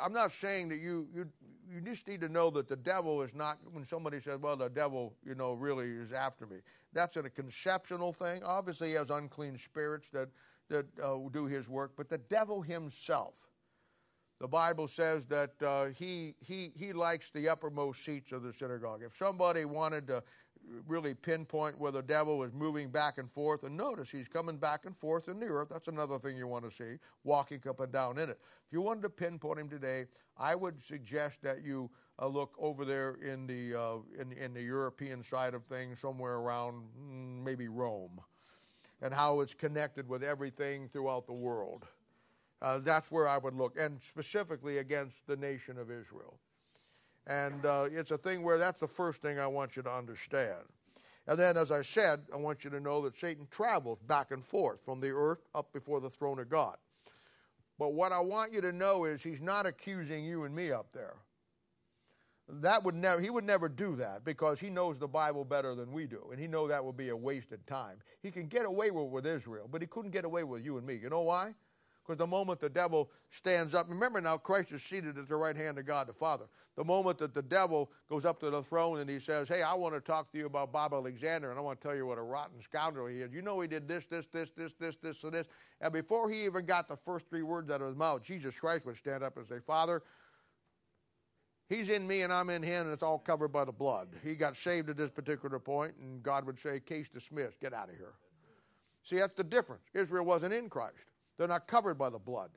[0.01, 1.27] I'm not saying that you, you,
[1.73, 4.69] you just need to know that the devil is not, when somebody says, well, the
[4.69, 6.57] devil, you know, really is after me.
[6.93, 8.43] That's a conceptual thing.
[8.43, 10.29] Obviously, he has unclean spirits that
[10.69, 13.48] that uh, do his work, but the devil himself.
[14.39, 19.01] The Bible says that uh, he, he, he likes the uppermost seats of the synagogue.
[19.05, 20.23] If somebody wanted to
[20.87, 23.63] really pinpoint where the devil is moving back and forth.
[23.63, 25.69] And notice he's coming back and forth in the earth.
[25.71, 28.39] That's another thing you want to see, walking up and down in it.
[28.67, 30.05] If you wanted to pinpoint him today,
[30.37, 31.89] I would suggest that you
[32.21, 36.35] uh, look over there in the uh, in, in the European side of things, somewhere
[36.35, 38.19] around mm, maybe Rome,
[39.01, 41.85] and how it's connected with everything throughout the world.
[42.61, 46.37] Uh, that's where I would look, and specifically against the nation of Israel.
[47.27, 50.65] And uh, it's a thing where that's the first thing I want you to understand.
[51.27, 54.43] And then, as I said, I want you to know that Satan travels back and
[54.43, 56.77] forth from the earth up before the throne of God.
[57.77, 60.87] But what I want you to know is he's not accusing you and me up
[60.91, 61.15] there.
[62.51, 65.93] That would never he would never do that because he knows the Bible better than
[65.93, 67.97] we do, and he know that would be a wasted time.
[68.23, 70.85] He can get away with with Israel, but he couldn't get away with you and
[70.85, 70.95] me.
[70.95, 71.53] You know why?
[72.09, 75.55] Because the moment the devil stands up, remember now, Christ is seated at the right
[75.55, 76.45] hand of God the Father.
[76.75, 79.75] The moment that the devil goes up to the throne and he says, Hey, I
[79.75, 82.17] want to talk to you about Bob Alexander, and I want to tell you what
[82.17, 83.31] a rotten scoundrel he is.
[83.31, 85.45] You know, he did this, this, this, this, this, this, and this.
[85.81, 88.87] And before he even got the first three words out of his mouth, Jesus Christ
[88.87, 90.01] would stand up and say, Father,
[91.67, 94.07] He's in me and I'm in him, and it's all covered by the blood.
[94.23, 97.89] He got saved at this particular point, and God would say, Case dismissed, get out
[97.89, 98.13] of here.
[99.03, 99.83] See, that's the difference.
[99.93, 101.11] Israel wasn't in Christ.
[101.39, 102.49] They're not covered by the blood.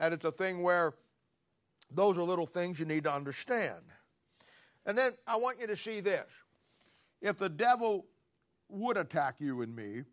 [0.00, 0.94] And it's a thing where
[1.90, 3.82] those are little things you need to understand.
[4.86, 6.24] And then I want you to see this.
[7.20, 8.06] If the devil
[8.70, 10.04] would attack you and me,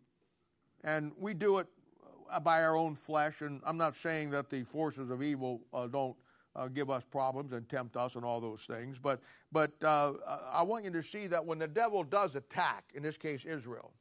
[0.84, 1.66] and we do it
[2.30, 5.86] uh, by our own flesh, and I'm not saying that the forces of evil uh,
[5.86, 6.16] don't
[6.56, 10.12] uh, give us problems and tempt us and all those things, but, but uh,
[10.52, 13.94] I want you to see that when the devil does attack, in this case Israel,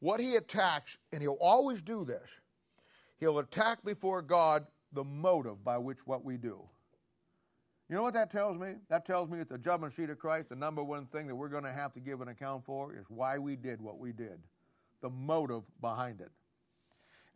[0.00, 2.28] what he attacks, and he'll always do this,
[3.22, 6.60] He'll attack before God the motive by which what we do.
[7.88, 8.72] You know what that tells me?
[8.90, 11.48] That tells me at the judgment seat of Christ, the number one thing that we're
[11.48, 14.40] going to have to give an account for is why we did what we did,
[15.02, 16.32] the motive behind it.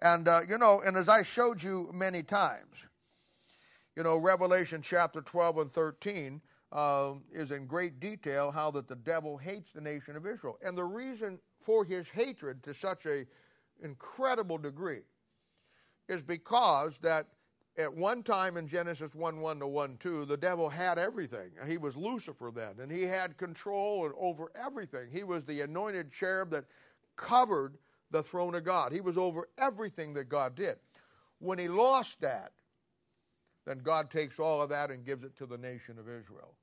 [0.00, 2.74] And, uh, you know, and as I showed you many times,
[3.94, 6.40] you know, Revelation chapter 12 and 13
[6.72, 10.58] uh, is in great detail how that the devil hates the nation of Israel.
[10.64, 13.24] And the reason for his hatred to such a
[13.80, 15.02] incredible degree
[16.08, 17.26] is because that
[17.78, 21.50] at one time in Genesis 1 1 to 1 2, the devil had everything.
[21.66, 25.08] He was Lucifer then, and he had control over everything.
[25.12, 26.64] He was the anointed cherub that
[27.16, 27.76] covered
[28.10, 30.76] the throne of God, he was over everything that God did.
[31.38, 32.52] When he lost that,
[33.66, 36.54] then God takes all of that and gives it to the nation of Israel.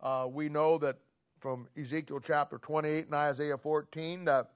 [0.00, 0.98] Uh, we know that
[1.40, 4.52] from Ezekiel chapter 28 and Isaiah 14 that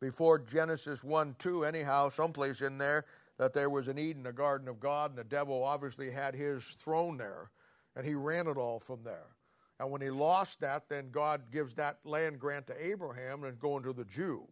[0.00, 3.04] before Genesis 1 2, anyhow, someplace in there,
[3.38, 6.62] that there was an Eden, a garden of God, and the devil obviously had his
[6.82, 7.50] throne there,
[7.96, 9.28] and he ran it all from there.
[9.78, 13.82] And when he lost that, then God gives that land grant to Abraham and going
[13.84, 14.46] to the Jew.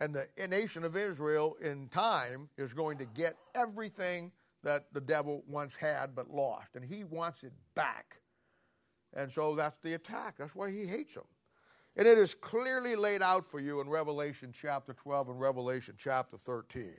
[0.00, 4.30] And the nation of Israel in time is going to get everything
[4.62, 6.68] that the devil once had but lost.
[6.74, 8.20] And he wants it back.
[9.14, 10.34] And so that's the attack.
[10.38, 11.24] That's why he hates them.
[11.96, 16.36] And it is clearly laid out for you in Revelation chapter 12 and Revelation chapter
[16.36, 16.92] 13.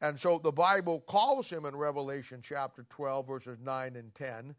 [0.00, 4.54] And so the Bible calls him in Revelation chapter 12, verses 9 and 10,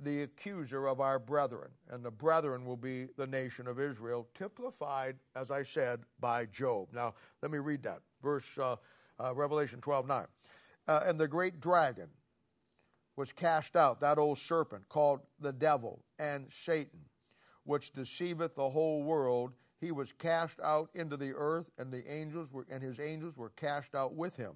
[0.00, 1.70] the accuser of our brethren.
[1.90, 6.88] And the brethren will be the nation of Israel, typified, as I said, by Job.
[6.92, 8.00] Now, let me read that.
[8.22, 8.76] Verse uh,
[9.22, 10.26] uh, Revelation 12, 9.
[10.86, 12.08] Uh, and the great dragon
[13.16, 17.00] was cast out, that old serpent called the devil and Satan
[17.64, 22.48] which deceiveth the whole world, he was cast out into the earth, and the angels
[22.52, 24.54] were and his angels were cast out with him.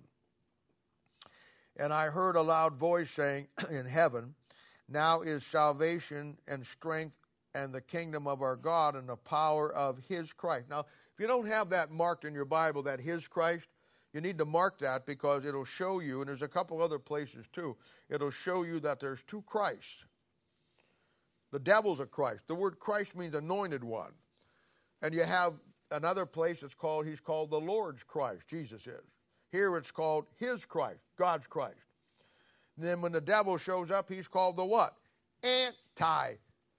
[1.76, 4.34] And I heard a loud voice saying in heaven,
[4.88, 7.16] Now is salvation and strength
[7.54, 10.68] and the kingdom of our God and the power of his Christ.
[10.68, 13.66] Now, if you don't have that marked in your Bible, that his Christ,
[14.12, 17.46] you need to mark that because it'll show you, and there's a couple other places
[17.52, 17.76] too,
[18.08, 20.04] it'll show you that there's two Christs.
[21.50, 22.42] The devil's a Christ.
[22.46, 24.12] The word Christ means anointed one.
[25.02, 25.54] And you have
[25.90, 29.04] another place that's called, he's called the Lord's Christ, Jesus is.
[29.50, 31.76] Here it's called his Christ, God's Christ.
[32.76, 34.94] And then when the devil shows up, he's called the what?
[35.42, 36.34] Anti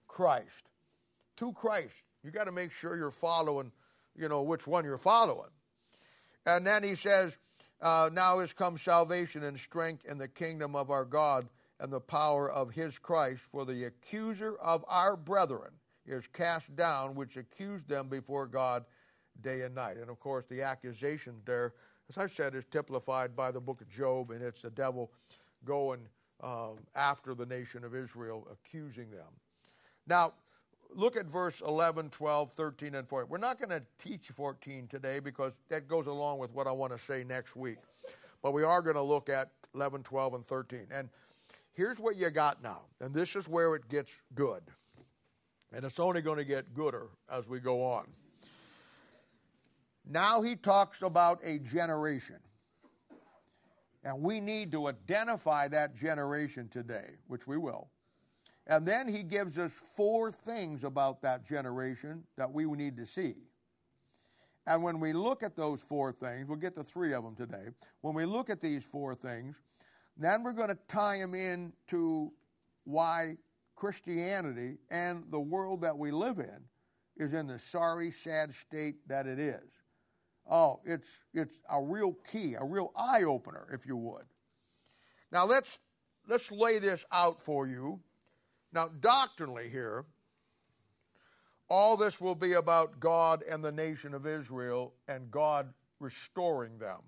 [0.07, 0.69] Christ.
[1.37, 1.93] To Christ.
[2.23, 3.71] You got to make sure you're following,
[4.15, 5.49] you know, which one you're following.
[6.45, 7.33] And then he says,
[7.81, 11.47] uh, Now is come salvation and strength in the kingdom of our God
[11.79, 15.71] and the power of his Christ, for the accuser of our brethren
[16.05, 18.85] is cast down, which accused them before God
[19.41, 19.97] day and night.
[19.97, 21.73] And of course, the accusation there,
[22.09, 25.11] as I said, is typified by the book of Job, and it's the devil
[25.65, 26.01] going
[26.41, 29.27] uh, after the nation of Israel, accusing them.
[30.07, 30.33] Now,
[30.93, 33.29] look at verse 11, 12, 13, and 14.
[33.29, 36.97] We're not going to teach 14 today because that goes along with what I want
[36.97, 37.77] to say next week.
[38.41, 40.87] But we are going to look at 11, 12, and 13.
[40.91, 41.09] And
[41.73, 42.81] here's what you got now.
[42.99, 44.63] And this is where it gets good.
[45.71, 48.07] And it's only going to get gooder as we go on.
[50.09, 52.37] Now he talks about a generation.
[54.03, 57.89] And we need to identify that generation today, which we will.
[58.65, 63.35] And then he gives us four things about that generation that we need to see.
[64.67, 67.69] And when we look at those four things, we'll get to three of them today.
[68.01, 69.55] When we look at these four things,
[70.19, 72.31] then we're going to tie them in to
[72.83, 73.37] why
[73.75, 76.59] Christianity and the world that we live in
[77.17, 79.69] is in the sorry, sad state that it is.
[80.49, 84.25] Oh, it's, it's a real key, a real eye opener, if you would.
[85.31, 85.77] Now let's,
[86.27, 87.99] let's lay this out for you
[88.71, 90.05] now, doctrinally, here,
[91.69, 96.99] all this will be about God and the nation of Israel and God restoring them.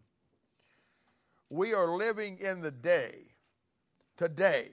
[1.52, 3.26] We are living in the day,
[4.16, 4.70] today,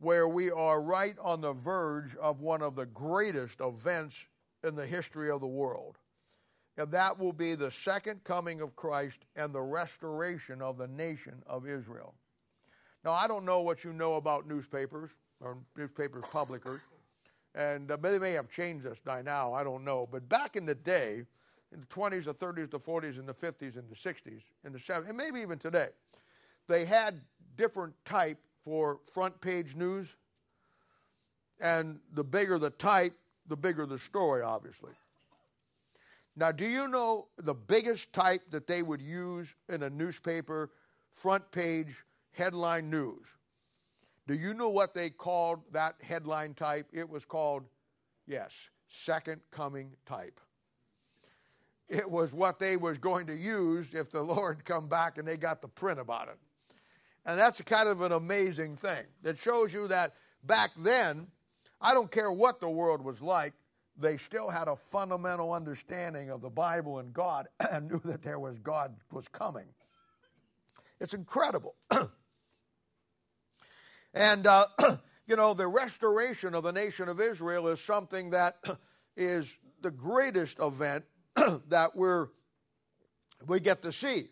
[0.00, 4.16] where we are right on the verge of one of the greatest events
[4.64, 5.98] in the history of the world.
[6.76, 11.40] And that will be the second coming of Christ and the restoration of the nation
[11.46, 12.16] of Israel.
[13.04, 16.80] Now, I don't know what you know about newspapers or newspapers publishers,
[17.54, 19.52] and uh, they may have changed this by now.
[19.52, 21.22] I don't know, but back in the day,
[21.72, 24.78] in the 20s, the 30s, the 40s, and the 50s, and the 60s, and the
[24.78, 25.88] 70s, and maybe even today,
[26.68, 27.20] they had
[27.56, 30.08] different type for front page news,
[31.60, 33.14] and the bigger the type,
[33.48, 34.92] the bigger the story, obviously.
[36.36, 40.70] Now, do you know the biggest type that they would use in a newspaper,
[41.12, 43.24] front page headline news?
[44.26, 46.88] Do you know what they called that headline type?
[46.92, 47.62] It was called,
[48.26, 48.52] yes,
[48.88, 50.40] second coming type.
[51.88, 55.36] It was what they was going to use if the Lord come back and they
[55.36, 56.38] got the print about it.
[57.24, 59.04] And that's kind of an amazing thing.
[59.24, 60.14] It shows you that
[60.44, 61.26] back then,
[61.80, 63.52] I don't care what the world was like,
[63.98, 68.38] they still had a fundamental understanding of the Bible and God and knew that there
[68.38, 69.66] was God was coming.
[71.00, 71.74] It's incredible.
[74.16, 74.66] And, uh,
[75.26, 78.56] you know, the restoration of the nation of Israel is something that
[79.14, 81.04] is the greatest event
[81.68, 82.28] that we're,
[83.46, 84.28] we get to see.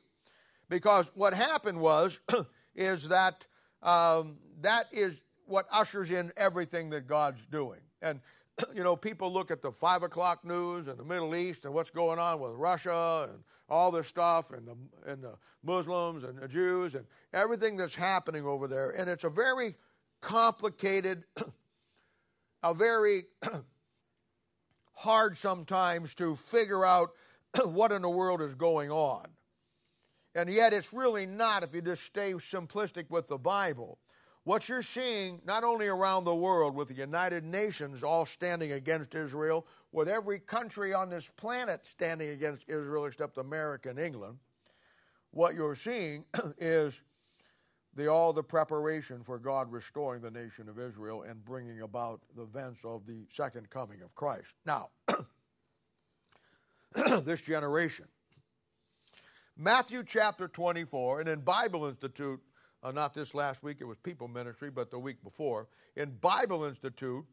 [0.69, 2.19] Because what happened was,
[2.75, 3.45] is that
[3.83, 7.81] um, that is what ushers in everything that God's doing.
[8.03, 8.21] And,
[8.75, 11.91] you know, people look at the five o'clock news and the Middle East and what's
[11.91, 16.49] going on with Russia and all this stuff and the, and the Muslims and the
[16.49, 18.91] Jews and everything that's happening over there.
[18.91, 19.75] And it's a very
[20.21, 21.25] complicated,
[22.63, 23.25] a very
[24.95, 27.11] hard sometimes to figure out
[27.65, 29.27] what in the world is going on.
[30.35, 33.99] And yet, it's really not if you just stay simplistic with the Bible.
[34.43, 39.15] What you're seeing, not only around the world, with the United Nations all standing against
[39.15, 44.39] Israel, with every country on this planet standing against Israel except America and England,
[45.31, 46.25] what you're seeing
[46.59, 47.01] is
[47.97, 52.43] the, all the preparation for God restoring the nation of Israel and bringing about the
[52.43, 54.49] events of the second coming of Christ.
[54.67, 54.89] Now,
[57.23, 58.07] this generation.
[59.57, 62.41] Matthew chapter 24, and in Bible Institute,
[62.83, 66.65] uh, not this last week, it was People Ministry, but the week before, in Bible
[66.65, 67.25] Institute,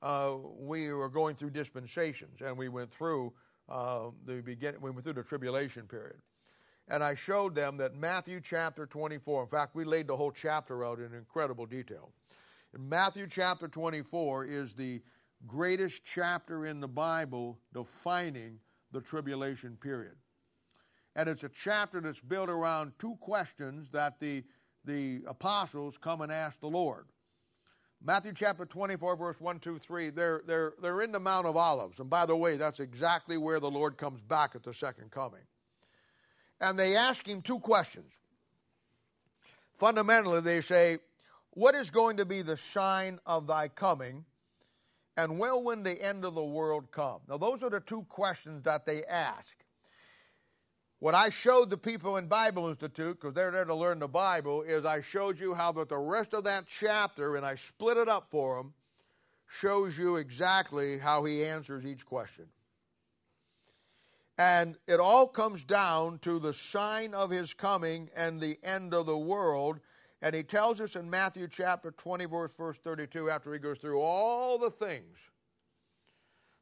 [0.00, 3.32] uh, we were going through dispensations, and we went through
[3.68, 6.16] uh, the beginning, we went through the tribulation period
[6.88, 10.84] and I showed them that Matthew chapter 24, in fact, we laid the whole chapter
[10.84, 12.12] out in incredible detail.
[12.74, 15.02] In Matthew chapter 24 is the
[15.46, 18.58] greatest chapter in the Bible defining
[18.92, 20.16] the tribulation period.
[21.14, 24.44] And it's a chapter that's built around two questions that the,
[24.84, 27.06] the apostles come and ask the Lord.
[28.02, 31.98] Matthew chapter 24, verse 1, 2, 3, they're, they're, they're in the Mount of Olives.
[31.98, 35.42] And by the way, that's exactly where the Lord comes back at the second coming
[36.60, 38.12] and they ask him two questions.
[39.78, 40.98] Fundamentally, they say,
[41.50, 44.24] What is going to be the sign of thy coming?
[45.16, 47.20] And will when the end of the world come?
[47.28, 49.56] Now, those are the two questions that they ask.
[51.00, 54.62] What I showed the people in Bible Institute, because they're there to learn the Bible,
[54.62, 58.08] is I showed you how that the rest of that chapter, and I split it
[58.08, 58.74] up for them,
[59.46, 62.46] shows you exactly how he answers each question.
[64.38, 69.06] And it all comes down to the sign of his coming and the end of
[69.06, 69.80] the world.
[70.22, 74.00] And he tells us in Matthew chapter 20, verse, verse 32, after he goes through
[74.00, 75.18] all the things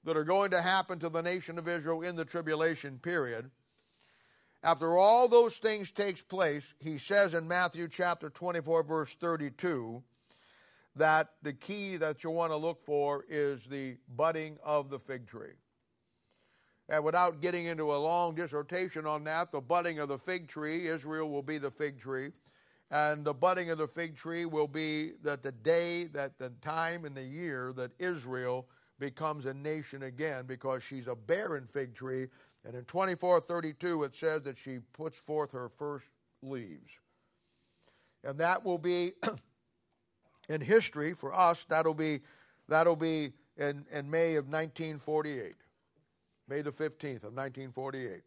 [0.04, 3.50] that are going to happen to the nation of Israel in the tribulation period.
[4.62, 10.02] After all those things takes place, he says in Matthew chapter 24 verse 32
[10.94, 15.26] that the key that you want to look for is the budding of the fig
[15.26, 15.52] tree.
[16.88, 20.86] And without getting into a long dissertation on that, the budding of the fig tree,
[20.86, 22.30] Israel will be the fig tree.
[22.90, 27.04] And the budding of the fig tree will be that the day, that the time
[27.04, 28.68] and the year that Israel
[29.00, 32.28] becomes a nation again because she's a barren fig tree.
[32.64, 36.06] And in 2432, it says that she puts forth her first
[36.42, 36.90] leaves.
[38.22, 39.12] And that will be
[40.48, 42.20] in history for us, that'll be,
[42.68, 45.54] that'll be in, in May of 1948,
[46.48, 48.22] May the 15th of 1948,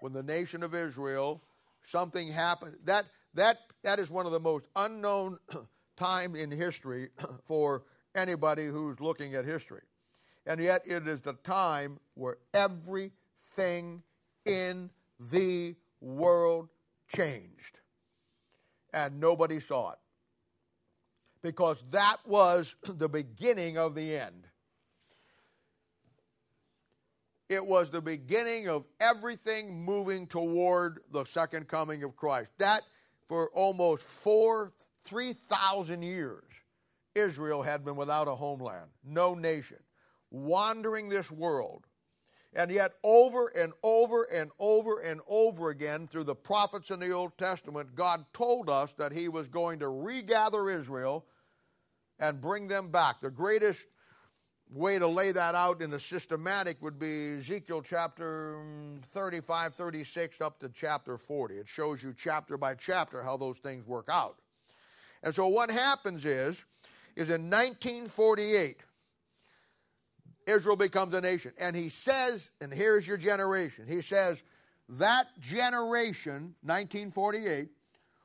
[0.00, 1.42] when the nation of Israel,
[1.86, 2.76] something happened.
[2.84, 5.38] That, that, that is one of the most unknown
[5.96, 7.10] time in history
[7.46, 7.84] for
[8.14, 9.82] anybody who's looking at history.
[10.46, 14.02] And yet it is the time where everything
[14.44, 14.90] in
[15.30, 16.68] the world
[17.08, 17.78] changed.
[18.92, 19.98] And nobody saw it
[21.42, 24.46] because that was the beginning of the end.
[27.48, 32.50] It was the beginning of everything moving toward the second coming of Christ.
[32.58, 32.82] That,
[33.28, 34.72] for almost four,
[35.04, 36.42] 3,000 years,
[37.14, 39.78] Israel had been without a homeland, no nation,
[40.30, 41.86] wandering this world.
[42.52, 47.10] And yet, over and over and over and over again, through the prophets in the
[47.12, 51.26] Old Testament, God told us that He was going to regather Israel
[52.18, 53.20] and bring them back.
[53.20, 53.86] The greatest
[54.72, 58.58] way to lay that out in a systematic would be Ezekiel chapter
[59.02, 61.54] 35, 36 up to chapter 40.
[61.54, 64.38] It shows you chapter by chapter how those things work out.
[65.22, 66.56] And so what happens is,
[67.14, 68.80] is in 1948,
[70.46, 71.52] Israel becomes a nation.
[71.58, 74.42] And he says, and here's your generation, he says,
[74.88, 77.68] that generation, 1948,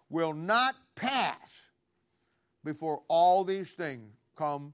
[0.10, 1.50] will not pass
[2.64, 4.74] before all these things come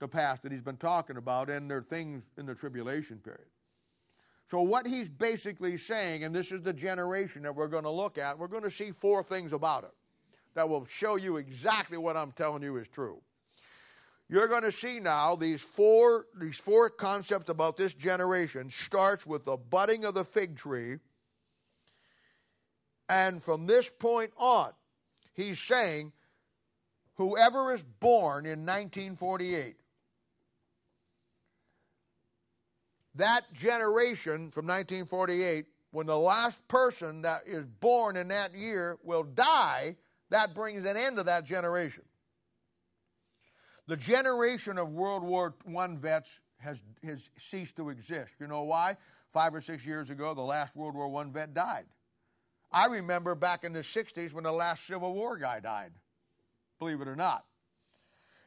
[0.00, 3.48] to pass that he's been talking about, and they're things in the tribulation period.
[4.50, 8.16] So, what he's basically saying, and this is the generation that we're going to look
[8.16, 9.92] at, we're going to see four things about it
[10.54, 13.20] that will show you exactly what I'm telling you is true.
[14.30, 19.44] You're going to see now these four, these four concepts about this generation starts with
[19.44, 20.98] the budding of the fig tree.
[23.08, 24.72] And from this point on,
[25.32, 26.12] he's saying
[27.14, 29.76] whoever is born in 1948,
[33.14, 39.22] that generation from 1948, when the last person that is born in that year will
[39.22, 39.96] die,
[40.30, 42.04] that brings an end to that generation.
[43.86, 46.28] The generation of World War I vets
[46.58, 48.32] has, has ceased to exist.
[48.38, 48.96] You know why?
[49.32, 51.86] Five or six years ago, the last World War I vet died.
[52.70, 55.92] I remember back in the 60s when the last Civil War guy died
[56.78, 57.44] believe it or not.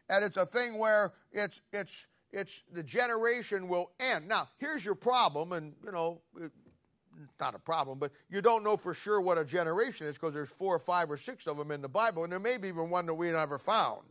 [0.09, 4.27] And it's a thing where it's it's it's the generation will end.
[4.27, 6.53] Now, here's your problem, and you know, it's
[7.39, 10.49] not a problem, but you don't know for sure what a generation is because there's
[10.49, 12.89] four or five or six of them in the Bible, and there may be even
[12.89, 14.03] one that we never found.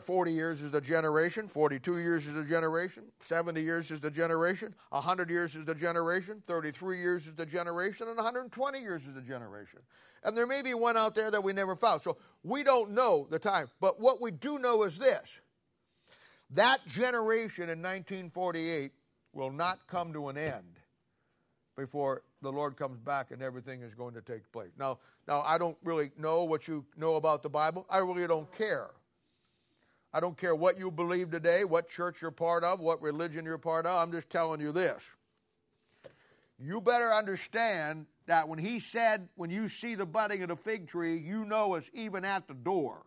[0.00, 4.72] 40 years is the generation, 42 years is the generation, 70 years is the generation,
[4.90, 9.20] 100 years is the generation, 33 years is the generation, and 120 years is the
[9.20, 9.80] generation.
[10.22, 12.02] And there may be one out there that we never found.
[12.02, 13.68] So we don't know the time.
[13.80, 15.40] But what we do know is this
[16.54, 18.92] that generation in 1948
[19.32, 20.78] will not come to an end
[21.76, 24.70] before the Lord comes back and everything is going to take place.
[24.78, 27.86] Now, now I don't really know what you know about the Bible.
[27.88, 28.90] I really don't care.
[30.12, 33.56] I don't care what you believe today, what church you're part of, what religion you're
[33.56, 34.02] part of.
[34.02, 35.00] I'm just telling you this.
[36.58, 40.86] You better understand that when he said, when you see the budding of the fig
[40.86, 43.02] tree, you know it's even at the door.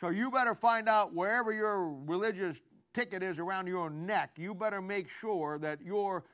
[0.00, 2.56] So you better find out wherever your religious
[2.94, 6.24] ticket is around your neck, you better make sure that your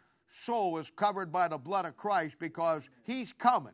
[0.45, 3.73] soul is covered by the blood of Christ because he's coming.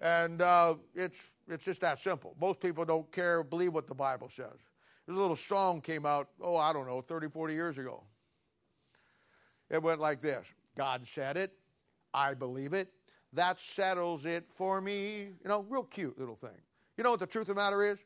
[0.00, 1.18] And uh, it's,
[1.48, 2.36] it's just that simple.
[2.40, 4.58] Most people don't care, believe what the Bible says.
[5.06, 8.04] There's a little song came out, oh, I don't know, 30, 40 years ago.
[9.70, 10.46] It went like this
[10.76, 11.52] God said it.
[12.14, 12.92] I believe it.
[13.32, 15.30] That settles it for me.
[15.42, 16.50] You know, real cute little thing.
[16.98, 17.98] You know what the truth of the matter is?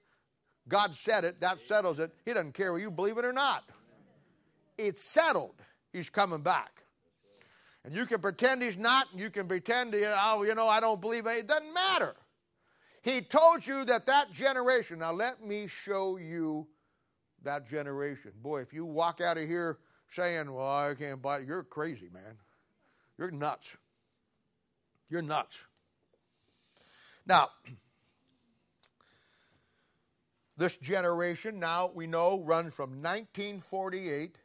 [0.69, 1.41] God said it.
[1.41, 2.13] That settles it.
[2.27, 3.65] He doesn't care whether you believe it or not.
[4.77, 5.55] It's settled.
[5.93, 6.85] He's coming back.
[7.85, 11.01] And you can pretend he's not, and you can pretend, oh, you know, I don't
[11.01, 11.39] believe it.
[11.39, 12.15] It doesn't matter.
[13.01, 16.69] He told you that that generation, now let me show you
[17.43, 18.31] that generation.
[18.41, 19.79] Boy, if you walk out of here
[20.13, 22.37] saying, Well, I can't buy it, you're crazy, man.
[23.19, 23.69] You're nuts.
[25.11, 25.57] You're nuts.
[27.27, 27.49] Now,
[30.57, 34.37] this generation now we know runs from 1948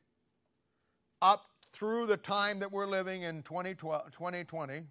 [1.21, 4.83] up through the time that we're living in 2020.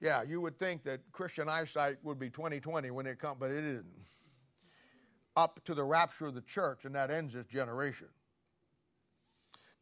[0.00, 3.64] Yeah, you would think that Christian eyesight would be 2020 when it comes, but it
[3.64, 3.86] isn't.
[5.36, 8.08] Up to the rapture of the church, and that ends this generation.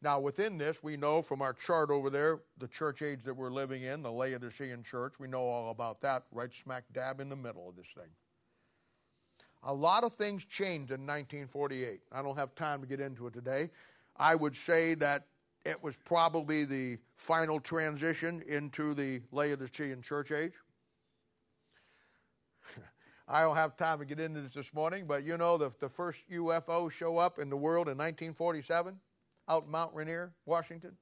[0.03, 3.51] Now, within this, we know from our chart over there, the church age that we're
[3.51, 7.37] living in, the Laodicean church, we know all about that, right smack dab in the
[7.37, 8.11] middle of this thing.
[9.65, 12.01] A lot of things changed in 1948.
[12.13, 13.71] I don't have time to get into it today.
[14.17, 15.27] I would say that
[15.65, 20.53] it was probably the final transition into the Laodicean church age.
[23.29, 25.89] I don't have time to get into this this morning, but you know the, the
[25.89, 28.99] first UFO show up in the world in 1947
[29.49, 30.93] out Mount Rainier, Washington.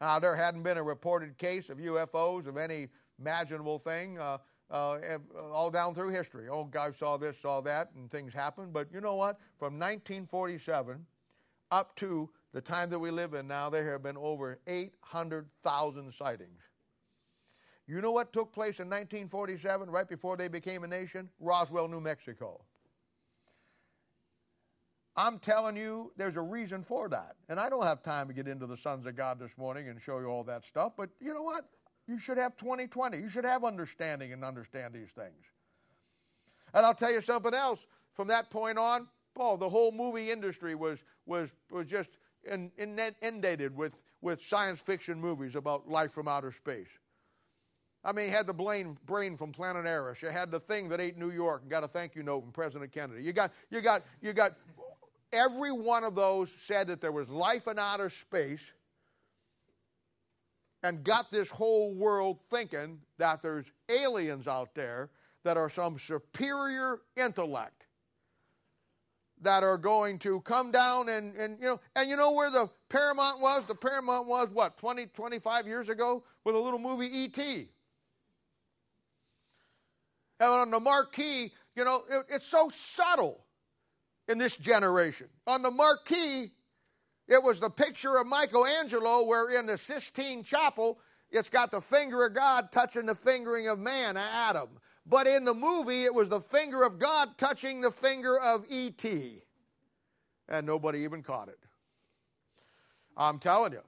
[0.00, 4.38] Now, there hadn't been a reported case of UFOs of any imaginable thing uh,
[4.70, 4.98] uh,
[5.52, 6.48] all down through history.
[6.48, 8.72] Oh, guy saw this, saw that, and things happened.
[8.72, 9.38] But you know what?
[9.58, 11.04] From 1947
[11.70, 16.60] up to the time that we live in now, there have been over 800,000 sightings.
[17.86, 21.28] You know what took place in 1947, right before they became a nation?
[21.40, 22.64] Roswell, New Mexico.
[25.16, 27.34] I'm telling you, there's a reason for that.
[27.48, 30.00] And I don't have time to get into the sons of God this morning and
[30.00, 31.68] show you all that stuff, but you know what?
[32.06, 33.18] You should have 2020.
[33.18, 35.44] You should have understanding and understand these things.
[36.74, 37.86] And I'll tell you something else.
[38.14, 42.10] From that point on, Paul, the whole movie industry was was was just
[42.44, 46.88] in, in, inundated with with science fiction movies about life from outer space.
[48.02, 50.22] I mean, you had the brain, brain from Planet Arous.
[50.22, 52.52] You had the thing that ate New York and got a thank you note from
[52.52, 53.22] President Kennedy.
[53.22, 54.56] You got, you got, you got.
[55.32, 58.60] Every one of those said that there was life in outer space,
[60.82, 65.10] and got this whole world thinking that there's aliens out there
[65.44, 67.86] that are some superior intellect
[69.42, 72.68] that are going to come down and, and you know and you know where the
[72.88, 73.64] paramount was?
[73.64, 77.38] The paramount was what 20 25 years ago with a little movie et
[80.40, 83.44] and on the marquee you know it, it's so subtle
[84.28, 85.28] in this generation.
[85.46, 86.52] On the marquee
[87.30, 90.98] it was the picture of michelangelo where in the sistine chapel
[91.30, 94.68] it's got the finger of god touching the fingering of man adam
[95.10, 99.42] but in the movie, it was the finger of God touching the finger of E.T.
[100.48, 101.58] And nobody even caught it.
[103.16, 103.82] I'm telling you.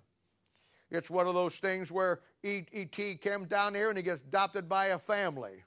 [0.91, 3.19] It's one of those things where E.T.
[3.23, 5.63] came down here and he gets adopted by a family.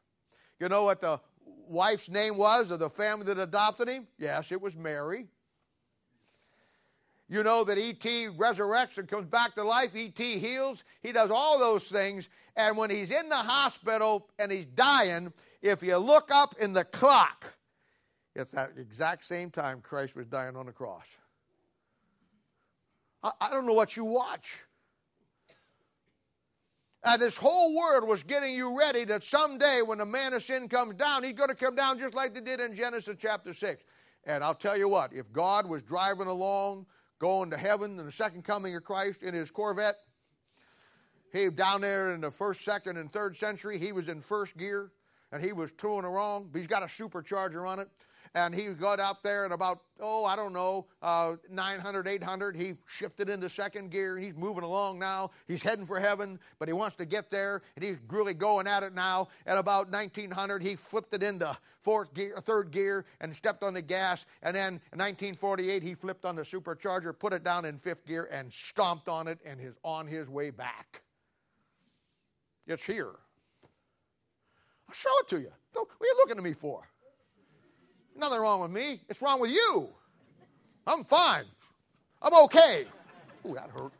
[0.60, 1.20] You know what the
[1.68, 4.08] wife's name was of the family that adopted him?
[4.20, 5.28] Yes, it was Mary.
[7.28, 8.28] You know that E.T.
[8.38, 9.96] resurrects and comes back to life.
[9.96, 10.40] E.T.
[10.40, 10.84] heals.
[11.02, 12.30] He does all those things.
[12.56, 16.84] And when he's in the hospital and he's dying, if you look up in the
[16.84, 17.54] clock,
[18.36, 21.06] it's that exact same time Christ was dying on the cross.
[23.24, 24.60] I, I don't know what you watch.
[27.04, 30.68] And this whole world was getting you ready that someday when the man of sin
[30.68, 33.84] comes down, he's going to come down just like they did in Genesis chapter 6.
[34.26, 36.88] And I'll tell you what, if God was driving along,
[37.20, 39.96] going to heaven and the second coming of Christ in his Corvette,
[41.32, 44.92] he down there in the first, second, and third century, he was in first gear
[45.32, 46.50] and he was towing along.
[46.54, 47.90] He's got a supercharger on it.
[48.36, 52.74] And he got out there and about, oh, I don't know, uh, 900, 800, he
[52.86, 55.32] shifted into second gear he's moving along now.
[55.48, 58.84] He's heading for heaven, but he wants to get there and he's really going at
[58.84, 59.30] it now.
[59.48, 63.82] At about 1900, he flipped it into fourth gear, third gear and stepped on the
[63.82, 64.26] gas.
[64.44, 68.28] And then in 1948, he flipped on the supercharger, put it down in fifth gear
[68.34, 71.02] and stomped on it and is on his way back.
[72.68, 73.14] It's here.
[74.90, 75.52] I'll show it to you.
[75.72, 76.86] What are you looking at me for?
[78.16, 79.02] Nothing wrong with me.
[79.10, 79.90] It's wrong with you.
[80.88, 81.46] I'm fine.
[82.22, 82.86] I'm okay.
[83.46, 83.92] Ooh, that hurt.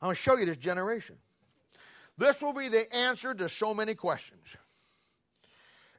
[0.00, 1.16] I'm going to show you this generation.
[2.18, 4.42] This will be the answer to so many questions.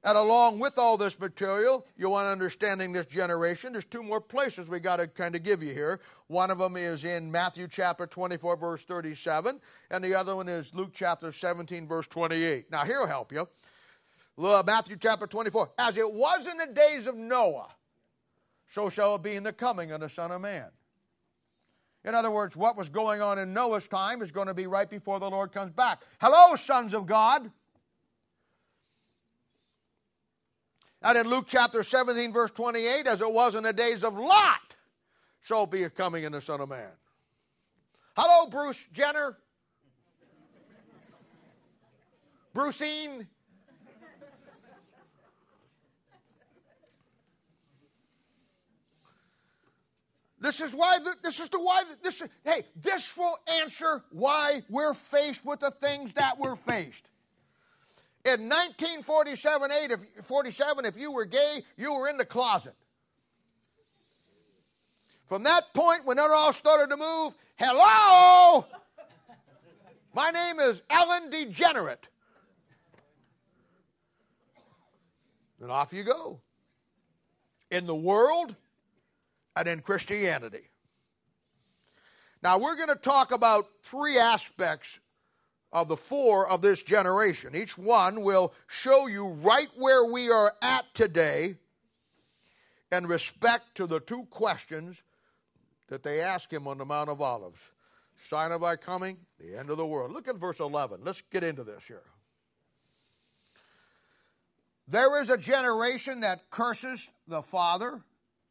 [0.04, 3.74] And along with all this material, you want understanding this generation.
[3.74, 6.00] There's two more places we got to kind of give you here.
[6.28, 10.72] One of them is in Matthew chapter 24, verse 37, and the other one is
[10.76, 12.70] Luke chapter 17, verse 28.
[12.70, 13.48] Now, here will help you.
[14.38, 15.72] Matthew chapter 24.
[15.78, 17.70] As it was in the days of Noah,
[18.70, 20.66] so shall it be in the coming of the Son of Man.
[22.04, 24.90] In other words, what was going on in Noah's time is going to be right
[24.90, 26.02] before the Lord comes back.
[26.22, 27.50] Hello, sons of God.
[31.02, 34.76] And in Luke chapter 17, verse 28, as it was in the days of Lot,
[35.42, 36.90] so be it coming in the Son of Man.
[38.18, 39.38] Hello, Bruce Jenner.
[42.54, 43.28] Brucine.
[50.40, 51.00] This is why.
[51.00, 51.84] The, this is the why.
[52.04, 57.10] This is, hey, this will answer why we're faced with the things that we're faced.
[58.26, 62.74] In 1947, 8, if, 47, if you were gay, you were in the closet.
[65.28, 68.66] From that point, when it all started to move, hello,
[70.14, 72.08] my name is Ellen Degenerate.
[75.60, 76.42] Then off you go.
[77.72, 78.56] In the world,
[79.56, 80.70] and in Christianity.
[82.44, 85.00] Now, we're going to talk about three aspects
[85.72, 87.56] of the four of this generation.
[87.56, 91.56] Each one will show you right where we are at today
[92.92, 94.98] in respect to the two questions
[95.88, 97.60] that they ask him on the Mount of Olives.
[98.30, 100.12] Sign of thy coming, the end of the world.
[100.12, 101.02] Look at verse 11.
[101.04, 102.04] Let's get into this here.
[104.88, 108.02] There is a generation that curses the father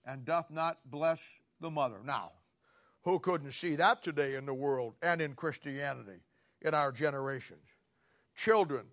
[0.06, 1.20] and doth not bless
[1.60, 1.98] the mother.
[2.04, 2.32] Now,
[3.02, 6.20] who couldn't see that today in the world and in Christianity
[6.62, 7.66] in our generations?
[8.34, 8.86] Children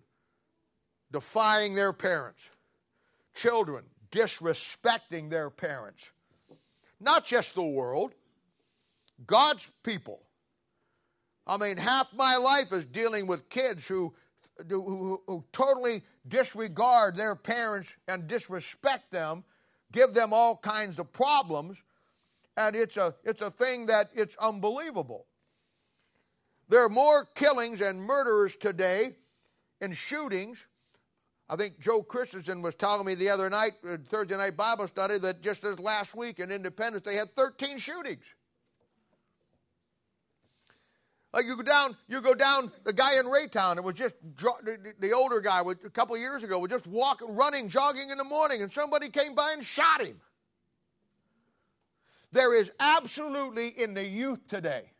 [1.10, 2.42] defying their parents,
[3.34, 6.02] children disrespecting their parents.
[7.00, 8.14] Not just the world,
[9.26, 10.20] God's people.
[11.46, 14.14] I mean, half my life is dealing with kids who,
[14.68, 19.42] who, who, totally disregard their parents and disrespect them
[19.92, 21.78] give them all kinds of problems,
[22.56, 25.26] and it's a, it's a thing that it's unbelievable.
[26.68, 29.16] There are more killings and murderers today
[29.80, 30.58] in shootings.
[31.48, 35.18] I think Joe Christensen was telling me the other night, uh, Thursday night Bible study,
[35.18, 38.24] that just this last week in Independence they had 13 shootings.
[41.32, 42.70] Like you go down, you go down.
[42.84, 44.14] The guy in Raytown, it was just
[45.00, 48.62] the older guy, a couple years ago, was just walking, running, jogging in the morning,
[48.62, 50.20] and somebody came by and shot him.
[52.32, 54.92] There is absolutely in the youth today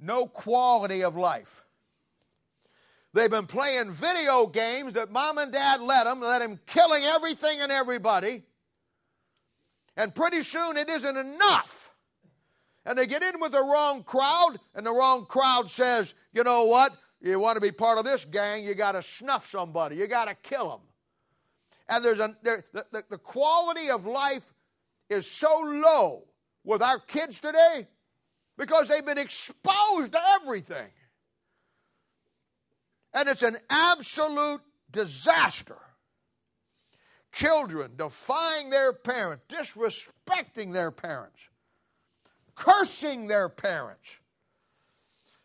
[0.00, 1.64] no quality of life.
[3.14, 7.60] They've been playing video games that mom and dad let them, let them killing everything
[7.60, 8.44] and everybody.
[9.96, 11.87] And pretty soon it isn't enough
[12.84, 16.64] and they get in with the wrong crowd, and the wrong crowd says, you know
[16.64, 16.92] what?
[17.20, 20.26] You want to be part of this gang, you got to snuff somebody, you got
[20.26, 20.80] to kill them.
[21.88, 24.54] And there's a, there, the, the, the quality of life
[25.10, 26.24] is so low
[26.64, 27.88] with our kids today
[28.56, 30.88] because they've been exposed to everything.
[33.14, 34.60] And it's an absolute
[34.90, 35.78] disaster.
[37.32, 41.47] Children defying their parents, disrespecting their parents
[42.58, 44.08] cursing their parents,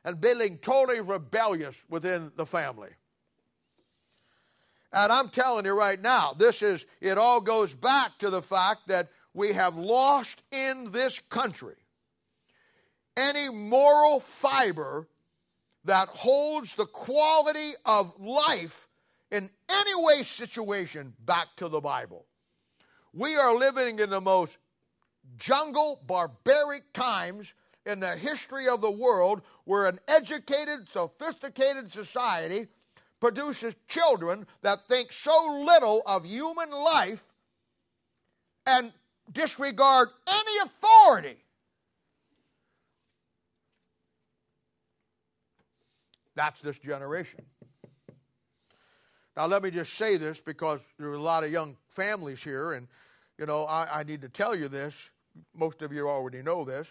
[0.04, 2.90] and being totally rebellious within the family.
[4.92, 8.88] And I'm telling you right now, this is, it all goes back to the fact
[8.88, 11.76] that we have lost in this country
[13.16, 15.08] any moral fiber
[15.86, 18.88] that holds the quality of life
[19.32, 22.26] in any way situation back to the Bible.
[23.14, 24.58] We are living in the most
[25.38, 27.54] jungle, barbaric times
[27.86, 32.68] in the history of the world where an educated, sophisticated society
[33.20, 37.24] produces children that think so little of human life
[38.66, 38.92] and
[39.32, 41.38] disregard any authority.
[46.36, 47.46] That's this generation.
[49.36, 52.74] Now, let me just say this because there are a lot of young families here,
[52.74, 52.88] and,
[53.38, 54.96] you know, I, I need to tell you this
[55.56, 56.88] most of you already know this.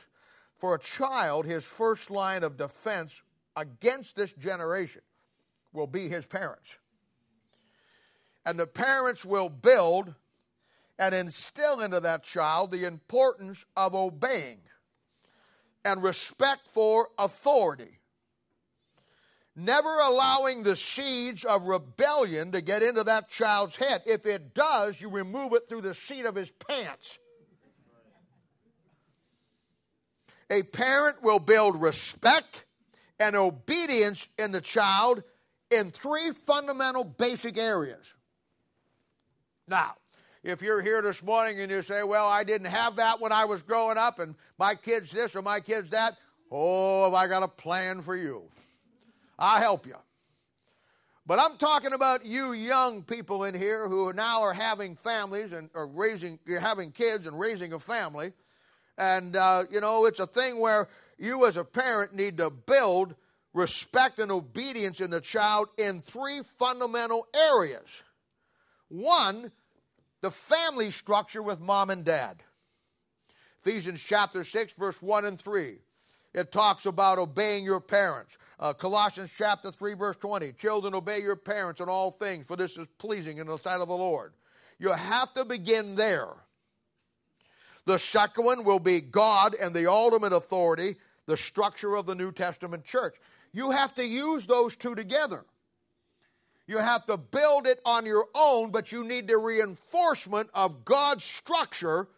[0.57, 3.13] For a child, his first line of defense
[3.57, 5.03] against this generation
[5.73, 6.71] will be his parents.
[8.45, 10.15] And the parents will build
[10.99, 14.61] and instill into that child the importance of obeying
[15.85, 17.99] and respect for authority.
[19.55, 24.03] Never allowing the seeds of rebellion to get into that child's head.
[24.07, 27.19] If it does, you remove it through the seat of his pants.
[30.53, 32.67] A parent will build respect
[33.19, 35.23] and obedience in the child
[35.71, 38.05] in three fundamental basic areas.
[39.67, 39.95] Now,
[40.45, 43.47] if you're here this morning and you say, Well, I didn't have that when I
[43.47, 46.19] was growing up, and my kid's this or my kid's that,
[46.51, 48.43] oh, have I got a plan for you?
[49.39, 49.97] I'll help you.
[51.25, 55.71] But I'm talking about you young people in here who now are having families and
[55.75, 58.35] are raising, you're having kids and raising a family.
[58.99, 60.89] And, uh, you know, it's a thing where
[61.19, 63.15] you as a parent need to build
[63.55, 67.89] respect and obedience in the child in three fundamental areas.
[68.89, 69.53] One,
[70.21, 72.43] the family structure with mom and dad.
[73.65, 75.79] Ephesians chapter 6, verse 1 and 3.
[76.35, 78.37] It talks about obeying your parents.
[78.59, 80.53] Uh, Colossians chapter 3, verse 20.
[80.53, 83.89] Children, obey your parents in all things, for this is pleasing in the sight of
[83.89, 84.33] the Lord.
[84.79, 86.29] You have to begin there.
[87.85, 92.33] The second one will be God and the ultimate authority, the structure of the New
[92.33, 93.17] Testament church.
[93.53, 95.45] You have to use those two together.
[96.67, 101.25] You have to build it on your own, but you need the reinforcement of God's
[101.25, 102.09] structure.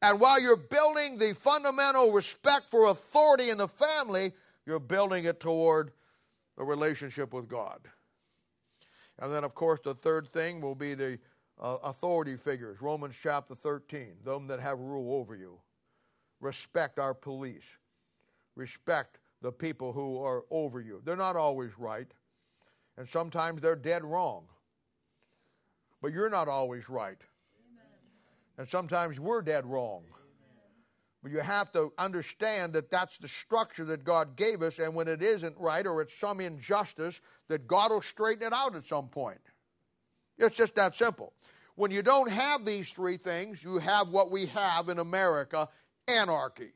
[0.00, 4.32] And while you're building the fundamental respect for authority in the family,
[4.66, 5.92] you're building it toward
[6.58, 7.80] a relationship with God.
[9.18, 11.18] And then, of course, the third thing will be the
[11.60, 12.80] uh, authority figures.
[12.80, 15.58] Romans chapter 13, them that have rule over you.
[16.40, 17.64] Respect our police.
[18.56, 21.00] Respect the people who are over you.
[21.04, 22.10] They're not always right,
[22.96, 24.44] and sometimes they're dead wrong.
[26.00, 27.18] But you're not always right.
[27.72, 27.86] Amen.
[28.58, 30.02] And sometimes we're dead wrong.
[31.22, 35.06] But you have to understand that that's the structure that God gave us, and when
[35.06, 39.08] it isn't right or it's some injustice, that God will straighten it out at some
[39.08, 39.40] point.
[40.42, 41.32] It's just that simple.
[41.76, 45.68] When you don't have these three things, you have what we have in America
[46.08, 46.72] anarchy.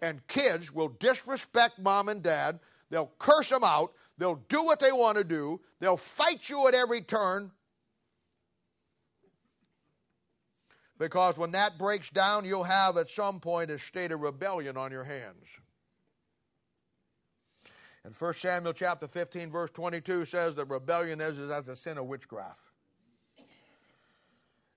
[0.00, 4.92] And kids will disrespect mom and dad, they'll curse them out, they'll do what they
[4.92, 7.50] want to do, they'll fight you at every turn.
[10.98, 14.92] Because when that breaks down, you'll have at some point a state of rebellion on
[14.92, 15.46] your hands.
[18.04, 21.98] And 1 Samuel chapter 15, verse 22 says that rebellion is, is as a sin
[21.98, 22.69] of witchcraft.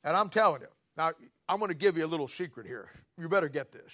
[0.03, 1.11] And I'm telling you, now
[1.47, 2.89] I'm going to give you a little secret here.
[3.17, 3.91] You better get this.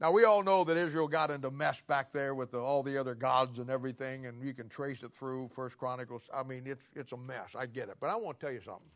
[0.00, 2.98] Now we all know that Israel got into mess back there with the, all the
[2.98, 6.22] other gods and everything, and you can trace it through First Chronicles.
[6.34, 7.50] I mean, it's it's a mess.
[7.56, 8.90] I get it, but I want to tell you something.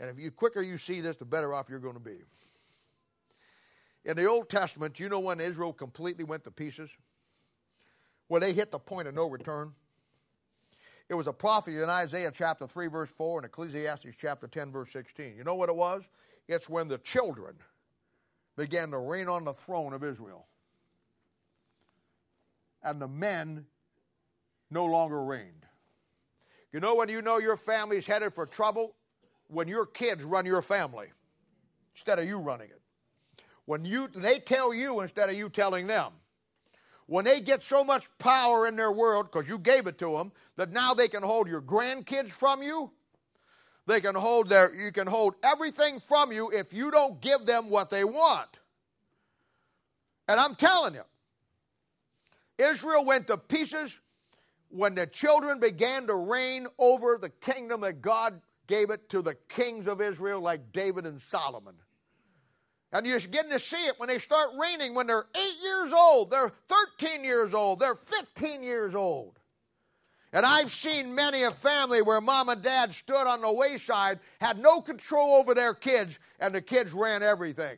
[0.00, 2.16] And if you quicker you see this, the better off you're going to be.
[4.04, 6.90] In the Old Testament, you know when Israel completely went to pieces?
[8.26, 9.72] When they hit the point of no return?
[11.08, 14.90] It was a prophecy in Isaiah chapter 3, verse 4, and Ecclesiastes chapter 10, verse
[14.90, 15.36] 16.
[15.36, 16.02] You know what it was?
[16.48, 17.54] It's when the children
[18.56, 20.46] began to reign on the throne of Israel.
[22.82, 23.66] And the men
[24.70, 25.66] no longer reigned.
[26.72, 28.94] You know when you know your family's headed for trouble?
[29.48, 31.08] When your kids run your family
[31.94, 32.80] instead of you running it.
[33.66, 36.12] When you they tell you instead of you telling them
[37.06, 40.32] when they get so much power in their world, because you gave it to them,
[40.56, 42.90] that now they can hold your grandkids from you.
[43.86, 47.68] They can hold their, you can hold everything from you if you don't give them
[47.68, 48.48] what they want.
[50.26, 51.02] And I'm telling you,
[52.56, 53.98] Israel went to pieces
[54.70, 59.34] when the children began to reign over the kingdom that God gave it to the
[59.48, 61.74] kings of Israel, like David and Solomon.
[62.94, 66.30] And you're getting to see it when they start reigning when they're eight years old,
[66.30, 69.40] they're 13 years old, they're 15 years old.
[70.32, 74.60] And I've seen many a family where mom and dad stood on the wayside, had
[74.60, 77.76] no control over their kids, and the kids ran everything.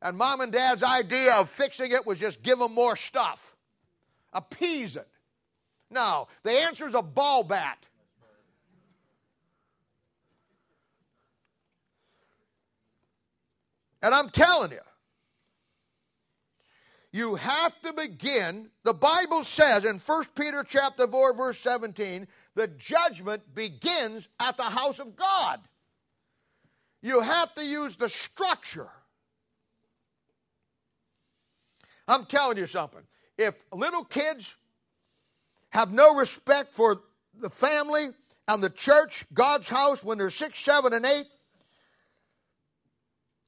[0.00, 3.56] And mom and dad's idea of fixing it was just give them more stuff,
[4.32, 5.08] appease it.
[5.90, 7.84] No, the answer is a ball bat.
[14.02, 14.80] And I'm telling you,
[17.12, 18.70] you have to begin.
[18.84, 24.64] The Bible says in 1 Peter chapter 4, verse 17, the judgment begins at the
[24.64, 25.60] house of God.
[27.02, 28.88] You have to use the structure.
[32.06, 33.02] I'm telling you something.
[33.38, 34.54] If little kids
[35.70, 37.02] have no respect for
[37.40, 38.10] the family
[38.46, 41.26] and the church, God's house, when they're six, seven, and eight,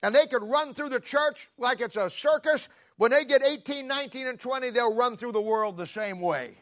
[0.02, 2.68] and they could run through the church like it's a circus.
[2.96, 6.56] When they get 18, 19, and 20, they'll run through the world the same way.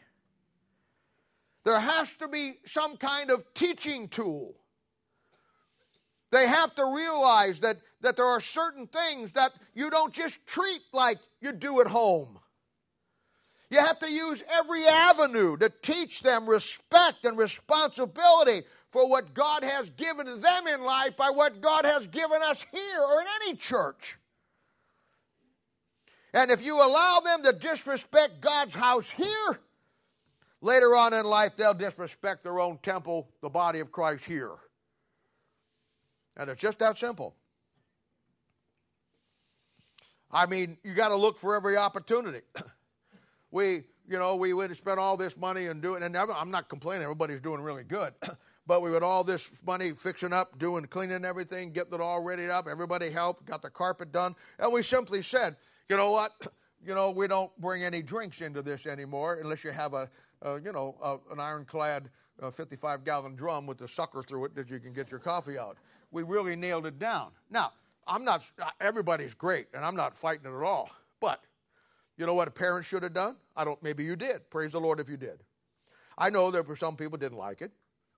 [1.63, 4.55] There has to be some kind of teaching tool.
[6.31, 10.81] They have to realize that, that there are certain things that you don't just treat
[10.93, 12.39] like you do at home.
[13.69, 19.63] You have to use every avenue to teach them respect and responsibility for what God
[19.63, 23.55] has given them in life by what God has given us here or in any
[23.55, 24.17] church.
[26.33, 29.59] And if you allow them to disrespect God's house here,
[30.61, 34.51] Later on in life, they'll disrespect their own temple, the body of Christ here.
[36.37, 37.35] And it's just that simple.
[40.31, 42.41] I mean, you got to look for every opportunity.
[43.51, 46.69] we, you know, we went and spent all this money and doing, and I'm not
[46.69, 48.13] complaining, everybody's doing really good.
[48.71, 52.49] but we would all this money fixing up, doing, cleaning everything, getting it all ready
[52.49, 52.69] up.
[52.69, 54.33] Everybody helped, got the carpet done.
[54.59, 55.57] And we simply said,
[55.89, 56.31] you know what?
[56.83, 60.09] You know, we don't bring any drinks into this anymore unless you have a,
[60.41, 62.09] a you know, a, an ironclad
[62.51, 65.77] 55 gallon drum with a sucker through it that you can get your coffee out.
[66.09, 67.33] We really nailed it down.
[67.51, 67.73] Now,
[68.07, 70.89] I'm not, uh, everybody's great, and I'm not fighting it at all.
[71.19, 71.43] But
[72.17, 73.35] you know what a parent should have done?
[73.55, 74.49] I don't, maybe you did.
[74.49, 75.43] Praise the Lord if you did.
[76.17, 77.71] I know that for some people didn't like it.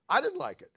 [0.08, 0.70] I didn't like it.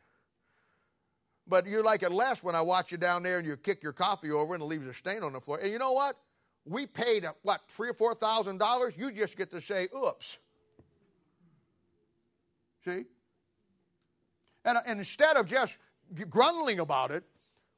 [1.47, 3.93] But you like it less when I watch you down there and you kick your
[3.93, 5.59] coffee over and it leaves a stain on the floor.
[5.59, 6.17] And you know what?
[6.65, 8.93] We paid uh, what three or four thousand dollars.
[8.97, 10.37] You just get to say, "Oops."
[12.83, 13.05] See?
[14.65, 15.77] And, uh, and instead of just
[16.29, 17.23] grumbling about it,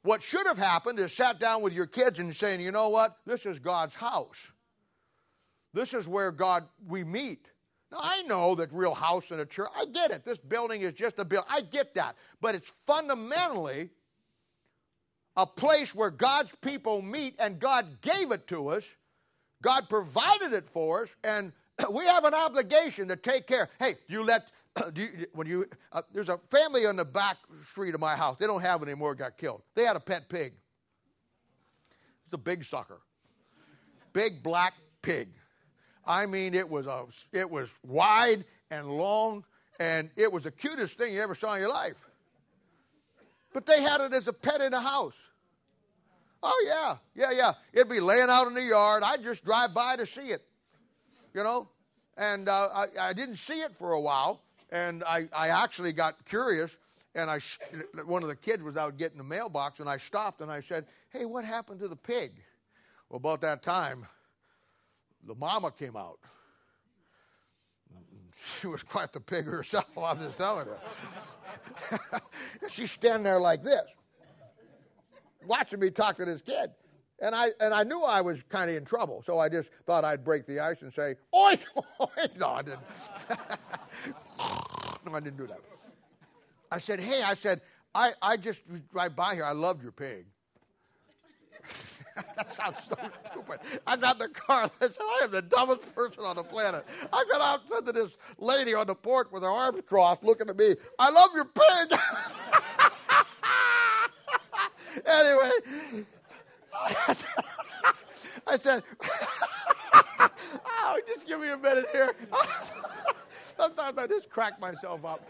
[0.04, 3.16] what should have happened is sat down with your kids and saying, you know what?
[3.26, 4.48] This is God's house.
[5.74, 7.48] This is where God we meet.
[7.92, 9.70] Now I know that real house and a church.
[9.76, 10.24] I get it.
[10.24, 11.50] This building is just a building.
[11.50, 12.16] I get that.
[12.42, 13.90] But it's fundamentally
[15.36, 18.86] a place where God's people meet and God gave it to us.
[19.62, 21.52] God provided it for us and
[21.92, 23.70] we have an obligation to take care.
[23.80, 24.50] Hey, you let
[24.96, 27.38] you, when you uh, there's a family on the back
[27.70, 28.38] street of my house.
[28.40, 29.16] They don't have it anymore.
[29.16, 29.62] Got killed.
[29.76, 30.54] They had a pet pig.
[32.26, 33.02] It's a big sucker,
[34.14, 35.30] big black pig.
[36.10, 39.46] I mean, it was a it was wide and long,
[39.80, 41.96] and it was the cutest thing you ever saw in your life.
[43.54, 45.16] But they had it as a pet in the house.
[46.44, 47.54] Oh yeah, yeah, yeah.
[47.72, 49.04] It'd be laying out in the yard.
[49.04, 50.44] I'd just drive by to see it,
[51.34, 51.70] you know.
[52.18, 54.42] And uh, I, I didn't see it for a while
[54.72, 56.78] and I, I actually got curious,
[57.16, 57.40] and I,
[58.06, 60.86] one of the kids was out getting the mailbox, and I stopped and I said,
[61.10, 62.34] Hey, what happened to the pig?
[63.10, 64.06] Well, about that time,
[65.26, 66.20] the mama came out.
[68.60, 72.20] She was quite the pig herself, I'm just telling you.
[72.70, 73.82] She's standing there like this,
[75.46, 76.72] watching me talk to this kid.
[77.22, 80.06] And I, and I knew I was kind of in trouble, so I just thought
[80.06, 81.64] I'd break the ice and say, oink.
[82.40, 82.80] No, I didn't.
[85.06, 85.60] no, I didn't do that.
[86.72, 87.62] I said, hey, I said,
[87.94, 89.44] I, I just drive by here.
[89.44, 90.28] I loved your pig.
[92.36, 92.96] that sounds so
[93.26, 93.60] stupid.
[93.86, 94.70] I got in the car.
[94.82, 96.86] I said, I am the dumbest person on the planet.
[97.12, 100.58] I got out to this lady on the porch with her arms crossed looking at
[100.58, 100.76] me.
[100.98, 102.00] I love your pig.
[105.06, 105.52] anyway,
[108.48, 108.84] I said,
[110.66, 112.16] oh, just give me a minute here.
[113.58, 115.28] Sometimes I just crack myself up.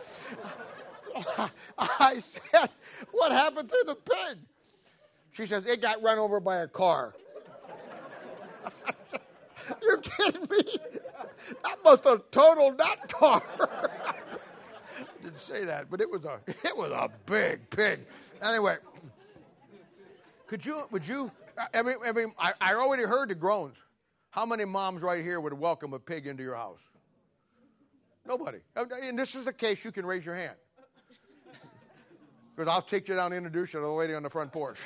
[1.78, 2.70] I said,
[3.12, 4.38] what happened to the pig?
[5.32, 7.14] She says, it got run over by a car.
[9.82, 10.64] You're kidding me?
[11.64, 13.42] That must have totaled that car.
[13.60, 18.00] I didn't say that, but it was a it was a big pig.
[18.42, 18.78] Anyway,
[20.50, 23.76] could you, would you, uh, every, every, I, I already heard the groans.
[24.32, 26.82] How many moms right here would welcome a pig into your house?
[28.26, 28.58] Nobody.
[28.76, 30.56] And this is the case, you can raise your hand.
[32.60, 34.80] Because I'll take you down and introduce you to the lady on the front porch.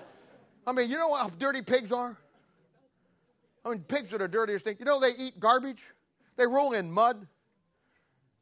[0.66, 2.16] I mean, you know how dirty pigs are?
[3.64, 4.74] I mean, pigs are the dirtiest thing.
[4.80, 5.80] You know, they eat garbage,
[6.34, 7.24] they roll in mud.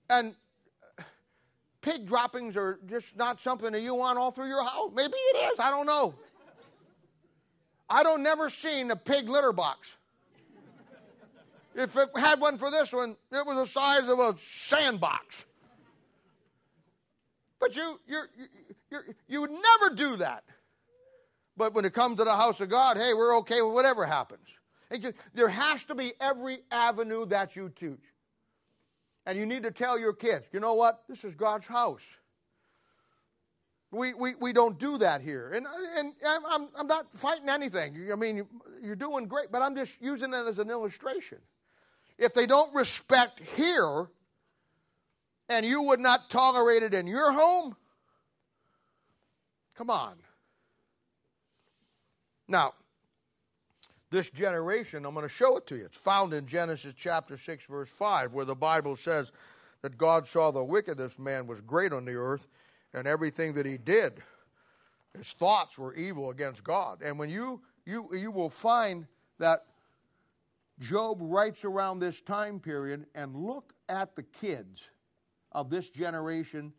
[0.09, 0.35] And
[0.99, 1.03] uh,
[1.83, 4.91] pig droppings are just not something that you want all through your house.
[4.95, 5.61] Maybe it is.
[5.61, 6.14] I don't know.
[7.91, 9.99] I don't never seen a pig litter box.
[11.75, 15.45] If it had one for this one, it was the size of a sandbox.
[17.63, 18.23] But you, you
[18.91, 18.99] you
[19.29, 20.43] you would never do that.
[21.57, 24.49] But when it comes to the house of God, hey, we're okay with whatever happens.
[25.33, 28.03] There has to be every avenue that you teach.
[29.27, 31.05] And you need to tell your kids, you know what?
[31.09, 32.03] This is God's house.
[33.93, 35.53] We, we, we don't do that here.
[35.55, 35.65] And,
[35.97, 38.11] and I'm, I'm not fighting anything.
[38.11, 38.45] I mean,
[38.83, 41.39] you're doing great, but I'm just using it as an illustration.
[42.19, 44.09] If they don't respect here,
[45.53, 47.77] and you would not tolerate it in your home,
[49.77, 50.17] come on.
[52.49, 52.75] Now,
[54.11, 55.87] this generation, I'm going to show it to you.
[55.87, 59.33] It's found in Genesis chapter 6, verse 5, where the Bible says
[59.81, 62.47] that God saw the wickedness man was great on the earth
[62.93, 64.23] and everything that he did.
[65.17, 67.03] His thoughts were evil against God.
[67.03, 69.07] And when you you you will find
[69.39, 69.65] that
[70.81, 74.89] Job writes around this time period, and look at the kids
[75.53, 76.73] of this generation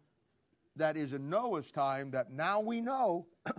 [0.76, 3.28] that is in Noah's time that now we know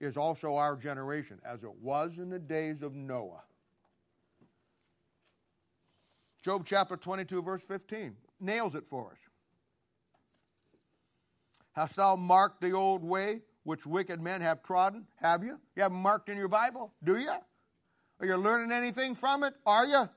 [0.00, 3.42] is also our generation, as it was in the days of Noah.
[6.42, 9.18] Job chapter 22, verse 15, nails it for us.
[11.72, 15.06] Hast thou marked the old way which wicked men have trodden?
[15.16, 15.58] Have you?
[15.76, 16.92] You haven't marked in your Bible?
[17.04, 17.30] Do you?
[18.20, 19.54] Are you learning anything from it?
[19.66, 20.08] Are you?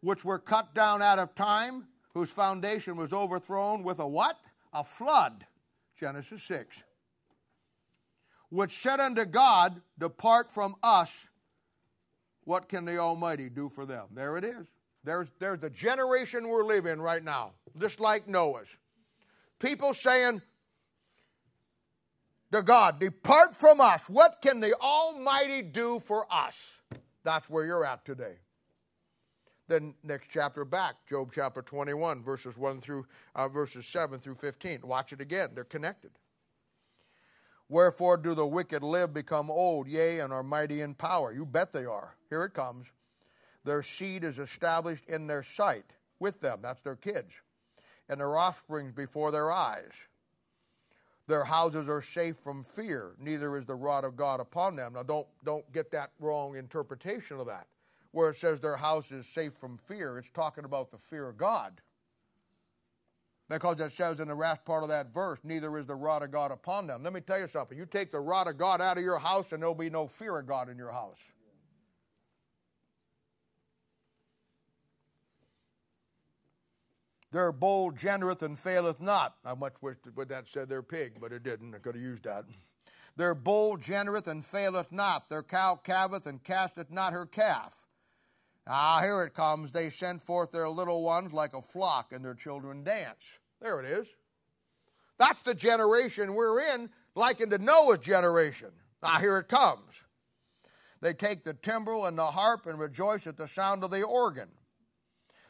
[0.00, 4.38] Which were cut down out of time, whose foundation was overthrown with a what?
[4.72, 5.44] A flood.
[5.98, 6.82] Genesis 6.
[8.50, 11.26] Which said unto God, Depart from us.
[12.44, 14.06] What can the Almighty do for them?
[14.14, 14.66] There it is.
[15.02, 18.68] There's, there's the generation we're living right now, just like Noah's.
[19.58, 20.40] People saying,
[22.52, 24.08] to God, Depart from us.
[24.08, 26.56] What can the Almighty do for us?
[27.24, 28.34] That's where you're at today.
[29.66, 34.80] Then next chapter back, Job chapter 21, verses 1 through uh, verses 7 through 15.
[34.82, 35.50] Watch it again.
[35.54, 36.10] They're connected.
[37.68, 41.32] Wherefore do the wicked live, become old, yea, and are mighty in power?
[41.32, 42.14] You bet they are.
[42.28, 42.86] Here it comes.
[43.64, 45.86] Their seed is established in their sight
[46.18, 46.58] with them.
[46.60, 47.32] That's their kids.
[48.08, 49.92] And their offsprings before their eyes.
[51.26, 54.92] Their houses are safe from fear, neither is the rod of God upon them.
[54.92, 57.66] Now, don't, don't get that wrong interpretation of that.
[58.14, 61.36] Where it says their house is safe from fear, it's talking about the fear of
[61.36, 61.80] God.
[63.48, 66.30] Because it says in the last part of that verse, neither is the rod of
[66.30, 67.02] God upon them.
[67.02, 67.76] Let me tell you something.
[67.76, 70.38] You take the rod of God out of your house, and there'll be no fear
[70.38, 71.18] of God in your house.
[77.32, 79.34] Their bull genereth and faileth not.
[79.44, 81.74] I much wish would that said their pig, but it didn't.
[81.74, 82.44] I could have used that.
[83.16, 85.28] Their bull genereth and faileth not.
[85.28, 87.83] Their cow calveth and casteth not her calf.
[88.66, 89.70] Ah, here it comes.
[89.70, 93.20] They send forth their little ones like a flock, and their children dance.
[93.60, 94.06] There it is.
[95.18, 98.70] That's the generation we're in, like into Noah's generation.
[99.02, 99.92] Ah, here it comes.
[101.00, 104.48] They take the timbrel and the harp and rejoice at the sound of the organ.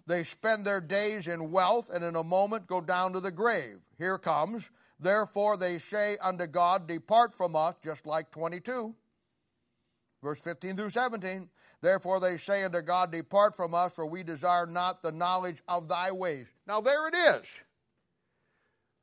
[0.06, 3.78] They spend their days in wealth and in a moment go down to the grave.
[3.96, 4.68] Here comes.
[4.98, 8.94] Therefore they say unto God, Depart from us, just like 22.
[10.22, 11.48] Verse 15 through 17.
[11.84, 15.86] Therefore they say unto God, Depart from us, for we desire not the knowledge of
[15.86, 16.46] thy ways.
[16.66, 17.42] Now there it is.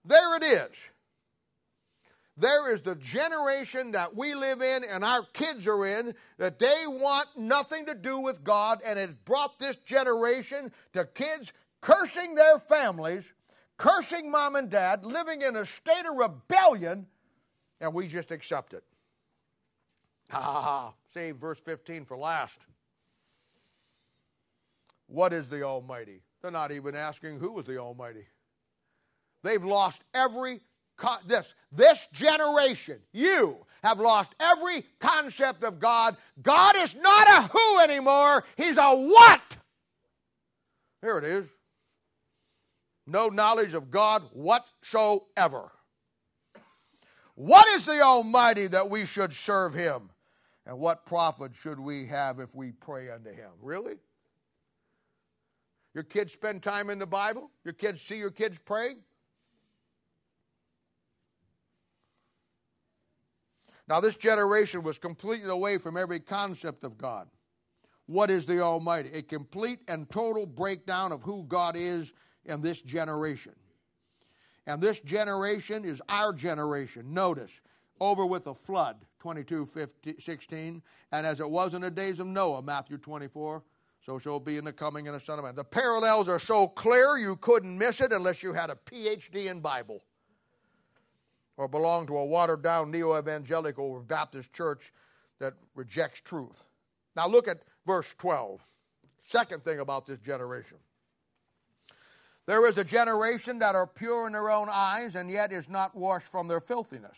[0.03, 0.71] There it is.
[2.37, 6.85] There is the generation that we live in and our kids are in that they
[6.87, 12.57] want nothing to do with God, and it's brought this generation to kids cursing their
[12.57, 13.31] families,
[13.77, 17.05] cursing mom and dad, living in a state of rebellion,
[17.79, 18.83] and we just accept it.
[20.31, 20.93] Ha ha ha.
[21.13, 22.59] Save verse 15 for last.
[25.07, 26.21] What is the Almighty?
[26.41, 28.25] They're not even asking who is the Almighty.
[29.43, 30.61] They've lost every
[31.25, 36.15] this, this generation, you have lost every concept of God.
[36.41, 39.57] God is not a who anymore, He's a what.
[41.01, 41.45] Here it is.
[43.07, 45.71] No knowledge of God whatsoever.
[47.33, 50.10] What is the Almighty that we should serve Him?
[50.65, 53.49] And what profit should we have if we pray unto Him?
[53.61, 53.95] Really?
[55.93, 57.49] Your kids spend time in the Bible?
[57.65, 58.97] Your kids see your kids praying?
[63.87, 67.27] Now, this generation was completely away from every concept of God.
[68.05, 69.09] What is the Almighty?
[69.13, 72.13] A complete and total breakdown of who God is
[72.45, 73.53] in this generation.
[74.67, 77.13] And this generation is our generation.
[77.13, 77.59] Notice,
[77.99, 80.81] over with the flood, 22, 15, 16,
[81.11, 83.61] and as it was in the days of Noah, Matthew 24,
[84.03, 85.53] so shall be in the coming of the Son of Man.
[85.53, 89.59] The parallels are so clear you couldn't miss it unless you had a PhD in
[89.59, 90.01] Bible
[91.55, 94.91] or belong to a watered down neo evangelical or Baptist church
[95.37, 96.63] that rejects truth.
[97.15, 98.59] Now look at verse 12.
[99.23, 100.77] Second thing about this generation.
[102.47, 105.95] There is a generation that are pure in their own eyes and yet is not
[105.95, 107.17] washed from their filthiness.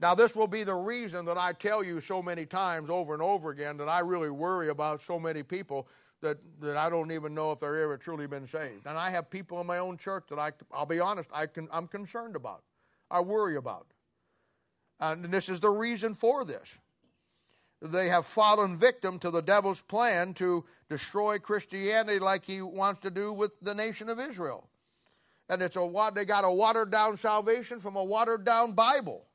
[0.00, 3.22] Now, this will be the reason that I tell you so many times over and
[3.22, 5.88] over again that I really worry about so many people
[6.20, 8.86] that, that I don't even know if they're ever truly been saved.
[8.86, 11.68] And I have people in my own church that I, I'll be honest, I can,
[11.70, 12.62] I'm concerned about.
[13.10, 13.86] I worry about.
[14.98, 16.68] And this is the reason for this.
[17.82, 23.10] They have fallen victim to the devil's plan to destroy Christianity like he wants to
[23.10, 24.68] do with the nation of Israel.
[25.48, 29.26] And it's a they got a watered down salvation from a watered down Bible.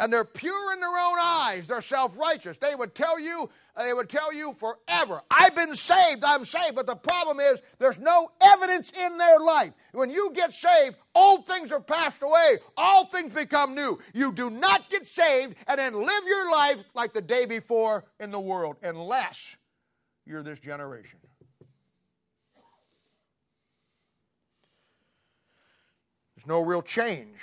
[0.00, 1.66] And they're pure in their own eyes.
[1.66, 2.56] They're self-righteous.
[2.56, 6.74] They would tell you, they would tell you forever, I've been saved, I'm saved.
[6.74, 9.72] But the problem is there's no evidence in their life.
[9.92, 13.98] When you get saved, old things are passed away, all things become new.
[14.14, 18.30] You do not get saved and then live your life like the day before in
[18.30, 19.38] the world unless
[20.24, 21.18] you're this generation.
[26.36, 27.36] There's no real change.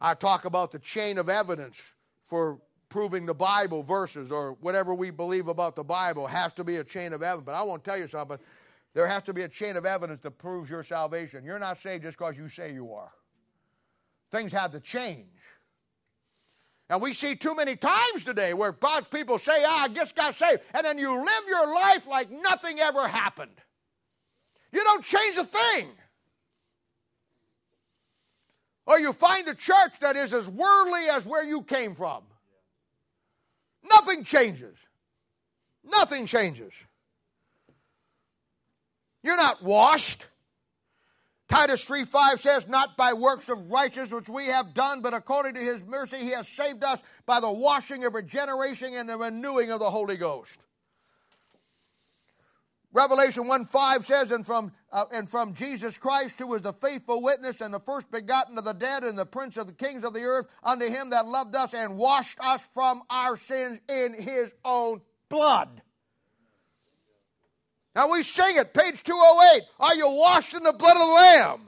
[0.00, 1.80] I talk about the chain of evidence
[2.26, 6.76] for proving the Bible verses or whatever we believe about the Bible has to be
[6.76, 7.46] a chain of evidence.
[7.46, 8.38] But I won't tell you something.
[8.94, 11.44] There has to be a chain of evidence that proves your salvation.
[11.44, 13.12] You're not saved just because you say you are.
[14.30, 15.26] Things have to change.
[16.90, 20.34] And we see too many times today where God's people say, ah, I just got
[20.36, 20.62] saved.
[20.72, 23.60] And then you live your life like nothing ever happened.
[24.72, 25.88] You don't change a thing.
[28.88, 32.22] Or you find a church that is as worldly as where you came from.
[33.84, 34.78] Nothing changes.
[35.84, 36.72] Nothing changes.
[39.22, 40.24] You're not washed.
[41.50, 45.54] Titus 3 5 says, Not by works of righteousness which we have done, but according
[45.56, 49.70] to his mercy he has saved us by the washing of regeneration and the renewing
[49.70, 50.56] of the Holy Ghost.
[52.92, 57.20] Revelation 1 5 says, and from, uh, and from Jesus Christ, who was the faithful
[57.20, 60.14] witness and the first begotten of the dead and the prince of the kings of
[60.14, 64.50] the earth, unto him that loved us and washed us from our sins in his
[64.64, 65.82] own blood.
[67.94, 69.62] Now we sing it, page 208.
[69.80, 71.60] Are you washed in the blood of the Lamb?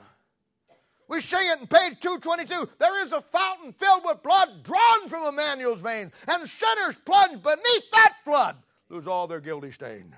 [1.06, 2.68] We sing it in page 222.
[2.78, 7.90] There is a fountain filled with blood drawn from Emmanuel's veins, and sinners plunge beneath
[7.92, 8.56] that flood
[8.88, 10.14] lose all their guilty stain.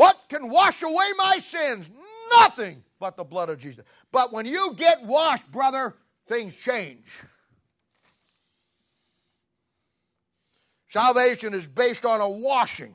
[0.00, 1.90] What can wash away my sins?
[2.32, 3.84] Nothing but the blood of Jesus.
[4.10, 5.94] But when you get washed, brother,
[6.26, 7.04] things change.
[10.88, 12.94] Salvation is based on a washing.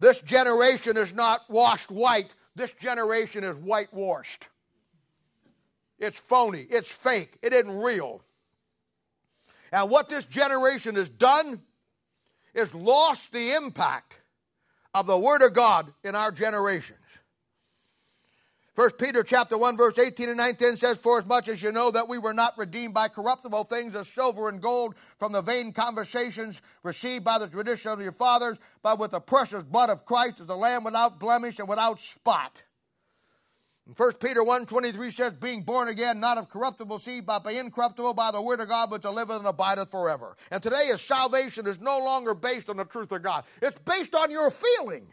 [0.00, 4.48] This generation is not washed white, this generation is whitewashed.
[6.00, 8.24] It's phony, it's fake, it isn't real.
[9.70, 11.62] And what this generation has done
[12.54, 14.16] is lost the impact
[14.94, 16.98] of the Word of God in our generations.
[18.74, 21.90] First Peter chapter 1, verse 18 and 19 says, For as much as you know
[21.90, 25.72] that we were not redeemed by corruptible things as silver and gold from the vain
[25.72, 30.40] conversations received by the tradition of your fathers, but with the precious blood of Christ
[30.40, 32.62] as the Lamb without blemish and without spot.
[33.96, 38.30] 1 Peter 1.23 says, being born again, not of corruptible seed, but by incorruptible, by
[38.30, 40.36] the word of God, which liveth and abideth forever.
[40.50, 43.44] And today his salvation is no longer based on the truth of God.
[43.60, 45.06] It's based on your feeling.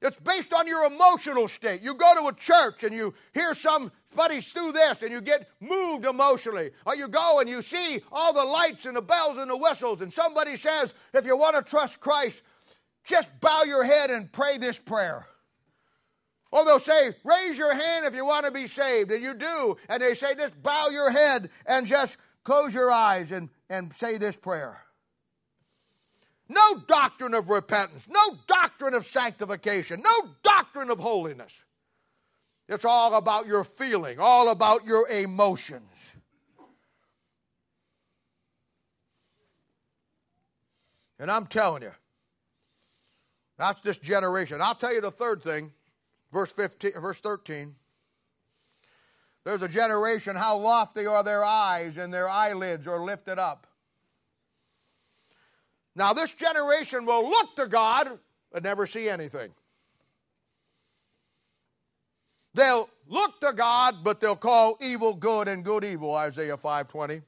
[0.00, 1.82] It's based on your emotional state.
[1.82, 6.04] You go to a church and you hear somebody do this and you get moved
[6.04, 6.70] emotionally.
[6.86, 10.00] Or you go and you see all the lights and the bells and the whistles
[10.00, 12.40] and somebody says, if you want to trust Christ,
[13.04, 15.26] just bow your head and pray this prayer.
[16.52, 19.76] Or they'll say, raise your hand if you want to be saved, and you do.
[19.88, 24.18] And they say, just bow your head and just close your eyes and, and say
[24.18, 24.82] this prayer.
[26.48, 31.52] No doctrine of repentance, no doctrine of sanctification, no doctrine of holiness.
[32.68, 35.84] It's all about your feeling, all about your emotions.
[41.20, 41.92] And I'm telling you,
[43.58, 44.60] that's this generation.
[44.62, 45.70] I'll tell you the third thing
[46.32, 47.74] Verse 15, verse 13.
[49.44, 53.66] There's a generation, how lofty are their eyes, and their eyelids are lifted up.
[55.96, 58.18] Now, this generation will look to God
[58.52, 59.50] but never see anything.
[62.54, 67.22] They'll look to God, but they'll call evil good and good evil, Isaiah 5:20.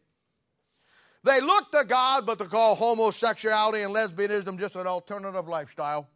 [1.22, 6.08] They look to God, but they call homosexuality and lesbianism just an alternative lifestyle.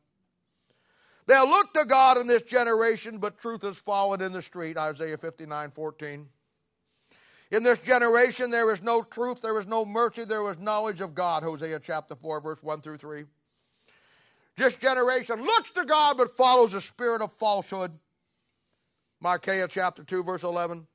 [1.27, 5.19] They'll look to God in this generation, but truth has fallen in the street, Isaiah
[5.19, 6.29] 59 14.
[7.51, 11.15] In this generation, there is no truth, there is no mercy, there is knowledge of
[11.15, 13.25] God, Hosea chapter 4, verse 1 through 3.
[14.57, 17.93] This generation looks to God, but follows the spirit of falsehood,
[19.21, 20.87] Micaiah chapter 2, verse 11.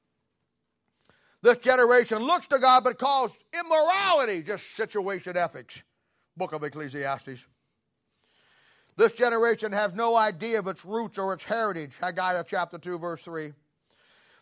[1.41, 5.81] This generation looks to God, but calls immorality just situation ethics,
[6.35, 7.39] book of Ecclesiastes.
[9.01, 11.97] This generation has no idea of its roots or its heritage.
[11.99, 13.51] Haggai chapter 2, verse 3.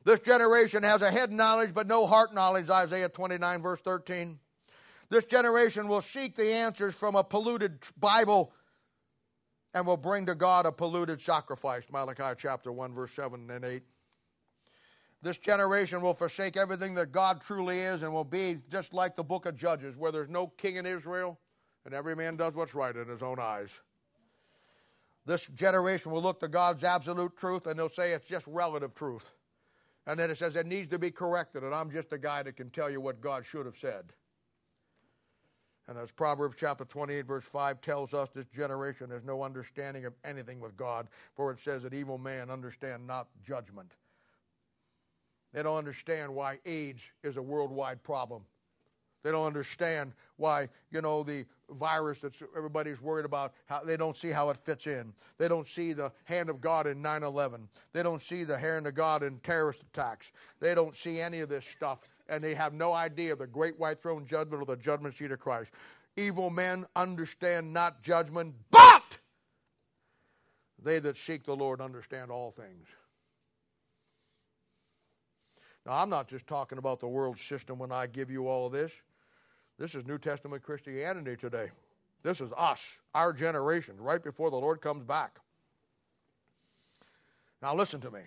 [0.03, 2.69] This generation has a head knowledge but no heart knowledge.
[2.69, 4.37] Isaiah 29, verse 13.
[5.07, 8.51] This generation will seek the answers from a polluted Bible
[9.73, 11.83] and will bring to God a polluted sacrifice.
[11.89, 13.81] Malachi chapter 1, verse 7 and 8.
[15.21, 19.23] This generation will forsake everything that God truly is and will be just like the
[19.23, 21.39] book of Judges, where there's no king in Israel
[21.85, 23.69] and every man does what's right in his own eyes.
[25.25, 29.29] This generation will look to God's absolute truth and they'll say it's just relative truth.
[30.07, 32.55] And then it says it needs to be corrected, and I'm just a guy that
[32.55, 34.05] can tell you what God should have said.
[35.87, 40.13] And as Proverbs chapter 28, verse 5 tells us, this generation has no understanding of
[40.23, 43.91] anything with God, for it says that evil man understand not judgment.
[45.53, 48.43] They don't understand why AIDS is a worldwide problem.
[49.23, 54.15] They don't understand why, you know, the virus that everybody's worried about, how, they don't
[54.15, 55.13] see how it fits in.
[55.37, 57.67] They don't see the hand of God in 9 11.
[57.93, 60.31] They don't see the hand of God in terrorist attacks.
[60.59, 63.77] They don't see any of this stuff, and they have no idea of the great
[63.77, 65.71] white throne judgment or the judgment seat of Christ.
[66.15, 69.17] Evil men understand not judgment, but
[70.81, 72.87] they that seek the Lord understand all things.
[75.85, 78.71] Now, I'm not just talking about the world system when I give you all of
[78.71, 78.91] this.
[79.79, 81.69] This is New Testament Christianity today.
[82.21, 85.39] This is us, our generation, right before the Lord comes back.
[87.61, 88.19] Now, listen to me.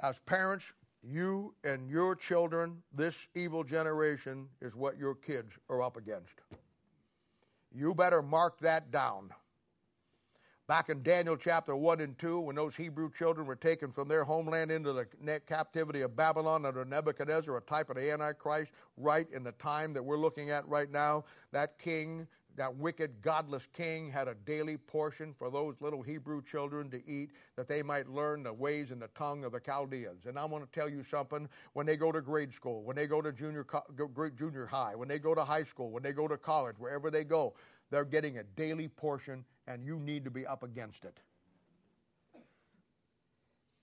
[0.00, 0.72] As parents,
[1.02, 6.34] you and your children, this evil generation is what your kids are up against.
[7.70, 9.28] You better mark that down.
[10.68, 14.22] Back in Daniel chapter 1 and 2, when those Hebrew children were taken from their
[14.22, 19.42] homeland into the captivity of Babylon under Nebuchadnezzar, a type of the Antichrist, right in
[19.42, 24.28] the time that we're looking at right now, that king, that wicked, godless king, had
[24.28, 28.52] a daily portion for those little Hebrew children to eat that they might learn the
[28.52, 30.26] ways and the tongue of the Chaldeans.
[30.26, 33.08] And I want to tell you something when they go to grade school, when they
[33.08, 33.66] go to junior,
[34.36, 37.24] junior high, when they go to high school, when they go to college, wherever they
[37.24, 37.54] go,
[37.92, 41.20] they're getting a daily portion and you need to be up against it.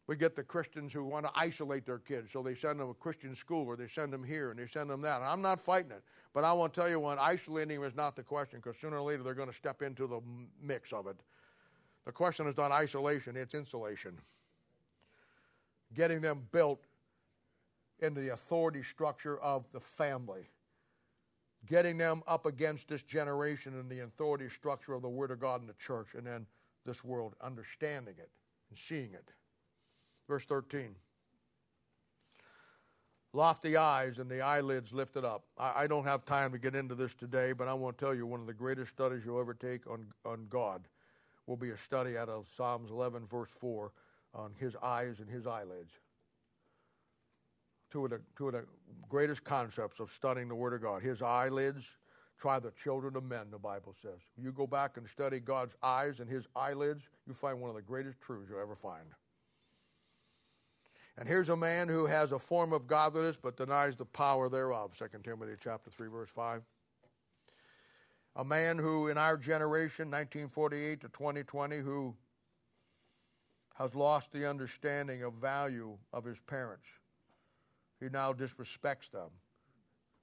[0.08, 2.96] We get the Christians who want to isolate their kids, so they send them a
[2.96, 5.18] Christian school or they send them here and they send them that.
[5.18, 6.02] And I'm not fighting it,
[6.34, 9.04] but I want to tell you one isolating is not the question because sooner or
[9.04, 10.22] later they're going to step into the
[10.60, 11.18] mix of it.
[12.08, 14.18] The question is not isolation, it's insulation.
[15.94, 16.84] Getting them built
[18.00, 20.50] into the authority structure of the family
[21.70, 25.62] getting them up against this generation and the authority structure of the Word of God
[25.62, 26.46] in the church, and then
[26.86, 28.32] this world understanding it
[28.70, 29.30] and seeing it.
[30.28, 30.96] Verse 13
[33.32, 35.44] lofty eyes and the eyelids lifted up.
[35.56, 38.16] I, I, don't have time to get into this today, but I want to tell
[38.16, 40.88] you one of the greatest studies you'll ever take on, on God
[41.46, 43.92] will be a study out of Psalms 11, verse 4,
[44.34, 45.94] on his eyes and his eyelids
[47.92, 48.66] two of the two of the
[49.08, 51.02] greatest concepts of studying the Word of God.
[51.02, 51.86] His eyelids
[52.38, 54.20] try the children of men, the Bible says.
[54.38, 57.82] You go back and study God's eyes and his eyelids, you find one of the
[57.82, 59.06] greatest truths you'll ever find.
[61.18, 64.98] And here's a man who has a form of godliness but denies the power thereof,
[64.98, 66.62] 2 Timothy chapter 3 verse 5.
[68.38, 72.16] A man who in our generation 1948 to 2020 who
[73.78, 76.88] has lost the understanding of value of his parents
[78.00, 79.30] he now disrespects them.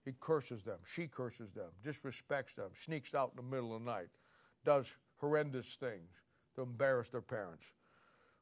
[0.05, 0.79] He curses them.
[0.85, 4.09] She curses them, disrespects them, sneaks out in the middle of the night,
[4.65, 4.87] does
[5.17, 6.11] horrendous things
[6.55, 7.65] to embarrass their parents.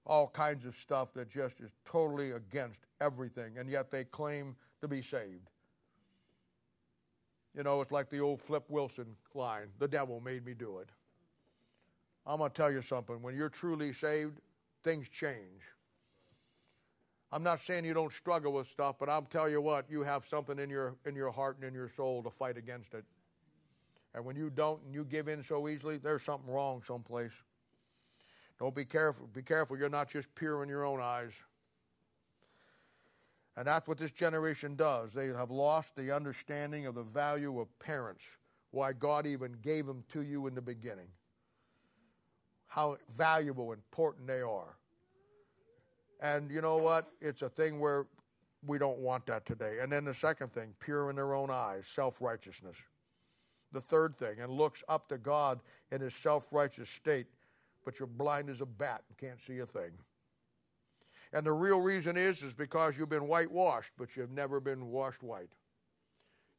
[0.07, 4.89] All kinds of stuff that just is totally against everything, and yet they claim to
[4.89, 5.49] be saved.
[7.57, 10.91] You know, it's like the old Flip Wilson line the devil made me do it.
[12.27, 13.23] I'm going to tell you something.
[13.23, 14.41] When you're truly saved,
[14.83, 15.63] things change.
[17.35, 20.25] I'm not saying you don't struggle with stuff, but I'll tell you what, you have
[20.25, 23.05] something in your in your heart and in your soul to fight against it.
[24.15, 27.33] And when you don't and you give in so easily, there's something wrong someplace.
[28.61, 29.27] Don't be careful.
[29.35, 31.33] Be careful you're not just pure in your own eyes.
[33.57, 35.13] And that's what this generation does.
[35.13, 38.23] They have lost the understanding of the value of parents,
[38.71, 41.09] why God even gave them to you in the beginning,
[42.69, 44.77] how valuable, and important they are.
[46.21, 47.11] And you know what?
[47.21, 48.07] It's a thing where
[48.67, 49.79] we don't want that today.
[49.81, 52.77] And then the second thing, pure in their own eyes, self righteousness.
[53.73, 55.61] The third thing, and looks up to God
[55.91, 57.27] in his self righteous state,
[57.85, 59.91] but you're blind as a bat and can't see a thing.
[61.33, 65.23] And the real reason is is because you've been whitewashed, but you've never been washed
[65.23, 65.51] white.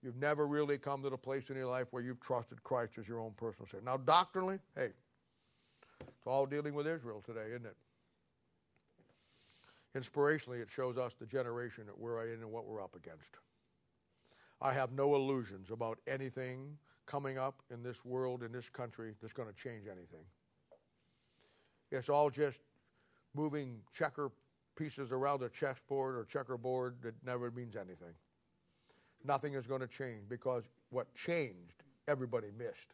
[0.03, 3.07] You've never really come to the place in your life where you've trusted Christ as
[3.07, 3.85] your own personal Savior.
[3.85, 4.89] Now, doctrinally, hey,
[6.01, 7.75] it's all dealing with Israel today, isn't it?
[9.95, 13.37] Inspirationally, it shows us the generation that we're in and what we're up against.
[14.61, 19.33] I have no illusions about anything coming up in this world, in this country, that's
[19.33, 20.25] going to change anything.
[21.91, 22.59] It's all just
[23.33, 24.31] moving checker
[24.75, 28.13] pieces around a chessboard or checkerboard that never means anything.
[29.23, 32.93] Nothing is going to change because what changed, everybody missed.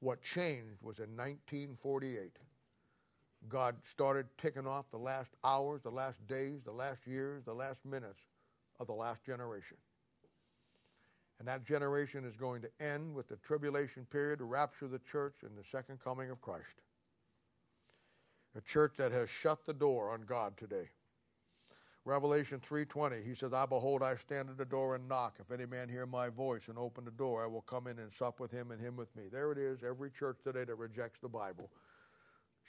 [0.00, 2.36] What changed was in 1948.
[3.48, 7.84] God started ticking off the last hours, the last days, the last years, the last
[7.84, 8.20] minutes
[8.78, 9.76] of the last generation.
[11.38, 15.00] And that generation is going to end with the tribulation period, the rapture of the
[15.00, 16.82] church, and the second coming of Christ.
[18.56, 20.90] A church that has shut the door on God today.
[22.04, 25.66] Revelation 3:20 he says I behold I stand at the door and knock if any
[25.66, 28.50] man hear my voice and open the door I will come in and sup with
[28.50, 29.28] him and him with me.
[29.30, 31.70] There it is every church today that rejects the Bible.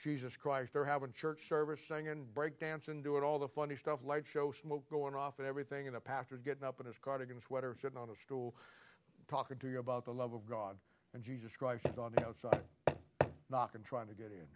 [0.02, 4.52] Jesus Christ they're having church service singing, breakdancing, doing all the funny stuff, light show,
[4.52, 7.98] smoke going off and everything and the pastor's getting up in his cardigan sweater sitting
[7.98, 8.54] on a stool
[9.28, 10.76] talking to you about the love of God
[11.14, 12.60] and Jesus Christ is on the outside
[13.50, 14.46] knocking trying to get in.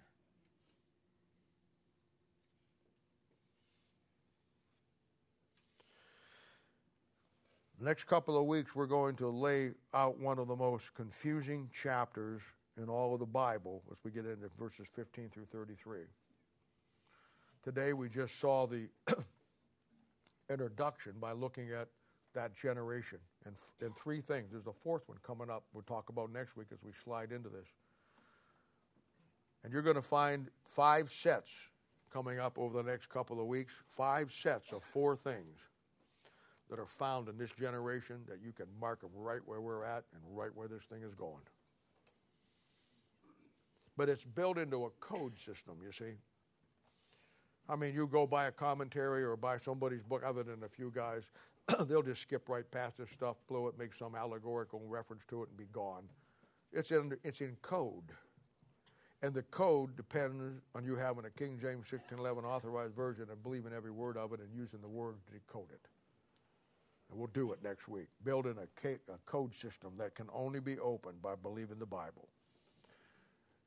[7.81, 12.43] next couple of weeks, we're going to lay out one of the most confusing chapters
[12.78, 16.00] in all of the Bible as we get into verses 15 through 33.
[17.64, 18.88] Today, we just saw the
[20.50, 21.88] introduction by looking at
[22.34, 24.52] that generation and, and three things.
[24.52, 27.48] There's a fourth one coming up we'll talk about next week as we slide into
[27.48, 27.66] this.
[29.64, 31.50] And you're going to find five sets
[32.12, 35.59] coming up over the next couple of weeks, five sets of four things
[36.70, 40.05] that are found in this generation that you can mark them right where we're at
[40.14, 41.42] and right where this thing is going.
[43.98, 46.14] But it's built into a code system, you see.
[47.68, 50.92] I mean, you go buy a commentary or buy somebody's book, other than a few
[50.94, 51.24] guys,
[51.88, 55.48] they'll just skip right past this stuff, blow it, make some allegorical reference to it,
[55.48, 56.04] and be gone.
[56.72, 58.12] It's in, it's in code.
[59.20, 63.72] And the code depends on you having a King James 1611 authorized version and believing
[63.76, 65.88] every word of it and using the word to decode it.
[67.10, 68.06] And we'll do it next week.
[68.24, 72.28] Building a, a code system that can only be opened by believing the Bible.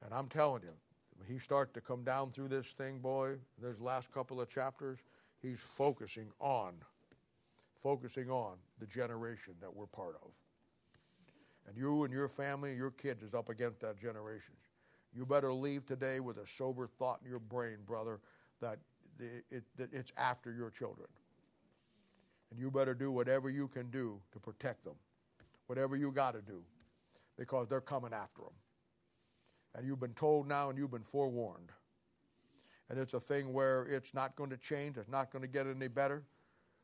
[0.03, 0.73] And I'm telling you,
[1.17, 4.99] when he starts to come down through this thing, boy, there's last couple of chapters,
[5.41, 6.73] he's focusing on,
[7.83, 10.31] focusing on the generation that we're part of.
[11.67, 14.53] And you and your family, your kids is up against that generation.
[15.15, 18.19] You better leave today with a sober thought in your brain, brother,
[18.61, 18.79] that,
[19.19, 21.07] it, that it's after your children.
[22.49, 24.95] And you better do whatever you can do to protect them.
[25.67, 26.61] Whatever you got to do.
[27.37, 28.53] Because they're coming after them.
[29.75, 31.69] And you've been told now and you've been forewarned.
[32.89, 35.65] And it's a thing where it's not going to change, it's not going to get
[35.65, 36.23] any better.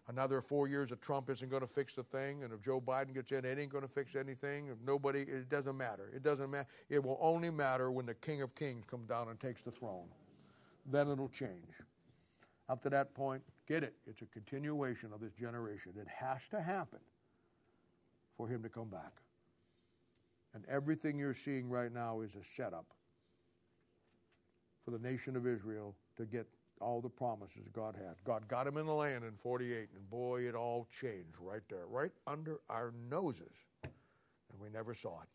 [0.09, 3.13] Another four years of Trump isn't going to fix the thing, and if Joe Biden
[3.13, 4.67] gets in, it ain't going to fix anything.
[4.67, 6.09] If nobody, it doesn't matter.
[6.15, 6.67] It doesn't matter.
[6.89, 10.07] It will only matter when the King of Kings comes down and takes the throne.
[10.85, 11.73] Then it'll change.
[12.69, 13.95] Up to that point, get it.
[14.05, 15.91] It's a continuation of this generation.
[15.99, 16.99] It has to happen
[18.37, 19.11] for him to come back.
[20.53, 22.85] And everything you're seeing right now is a setup
[24.83, 26.47] for the nation of Israel to get
[26.79, 28.15] all the promises God had.
[28.23, 31.85] God got him in the land in 48, and boy, it all changed right there,
[31.87, 33.53] right under our noses.
[33.83, 35.27] And we never saw it.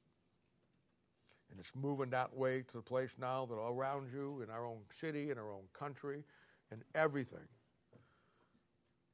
[1.51, 4.65] And it's moving that way to the place now that all around you, in our
[4.65, 6.25] own city, in our own country,
[6.71, 7.47] and everything,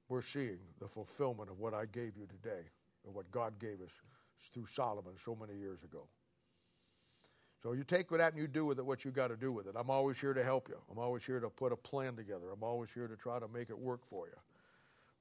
[0.09, 2.63] we're seeing the fulfillment of what I gave you today,
[3.05, 3.91] and what God gave us
[4.53, 6.07] through Solomon so many years ago.
[7.63, 9.67] So you take that and you do with it what you got to do with
[9.67, 9.75] it.
[9.77, 10.79] I'm always here to help you.
[10.91, 12.51] I'm always here to put a plan together.
[12.53, 14.39] I'm always here to try to make it work for you.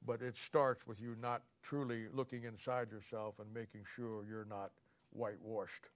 [0.05, 4.71] But it starts with you not truly looking inside yourself and making sure you're not
[5.11, 5.89] whitewashed,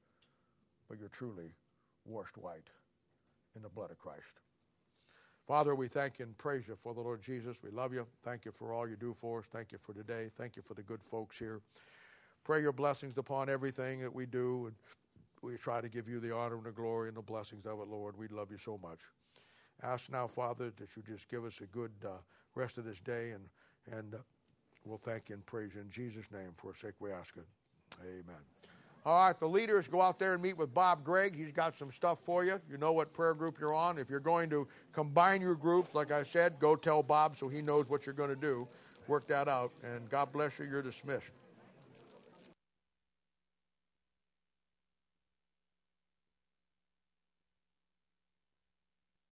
[0.89, 1.53] but you're truly
[2.05, 2.69] washed white
[3.55, 4.41] in the blood of Christ.
[5.47, 7.57] Father, we thank you and praise you for the Lord Jesus.
[7.63, 8.07] We love you.
[8.23, 9.45] Thank you for all you do for us.
[9.51, 10.29] Thank you for today.
[10.37, 11.61] Thank you for the good folks here.
[12.43, 14.67] Pray your blessings upon everything that we do.
[14.67, 14.75] And
[15.41, 17.87] we try to give you the honor and the glory and the blessings of it,
[17.87, 18.17] Lord.
[18.17, 18.99] We love you so much.
[19.83, 22.09] Ask now, Father, that you just give us a good uh,
[22.53, 24.17] rest of this day, and, and uh,
[24.85, 26.49] we'll thank you and praise you in Jesus' name.
[26.57, 27.45] For sake we ask it.
[28.03, 28.41] Amen.
[29.03, 31.35] All right, the leaders go out there and meet with Bob Gregg.
[31.35, 32.61] He's got some stuff for you.
[32.69, 33.97] You know what prayer group you're on.
[33.97, 37.63] If you're going to combine your groups, like I said, go tell Bob so he
[37.63, 38.67] knows what you're going to do.
[39.07, 39.71] Work that out.
[39.83, 40.65] And God bless you.
[40.65, 41.31] You're dismissed.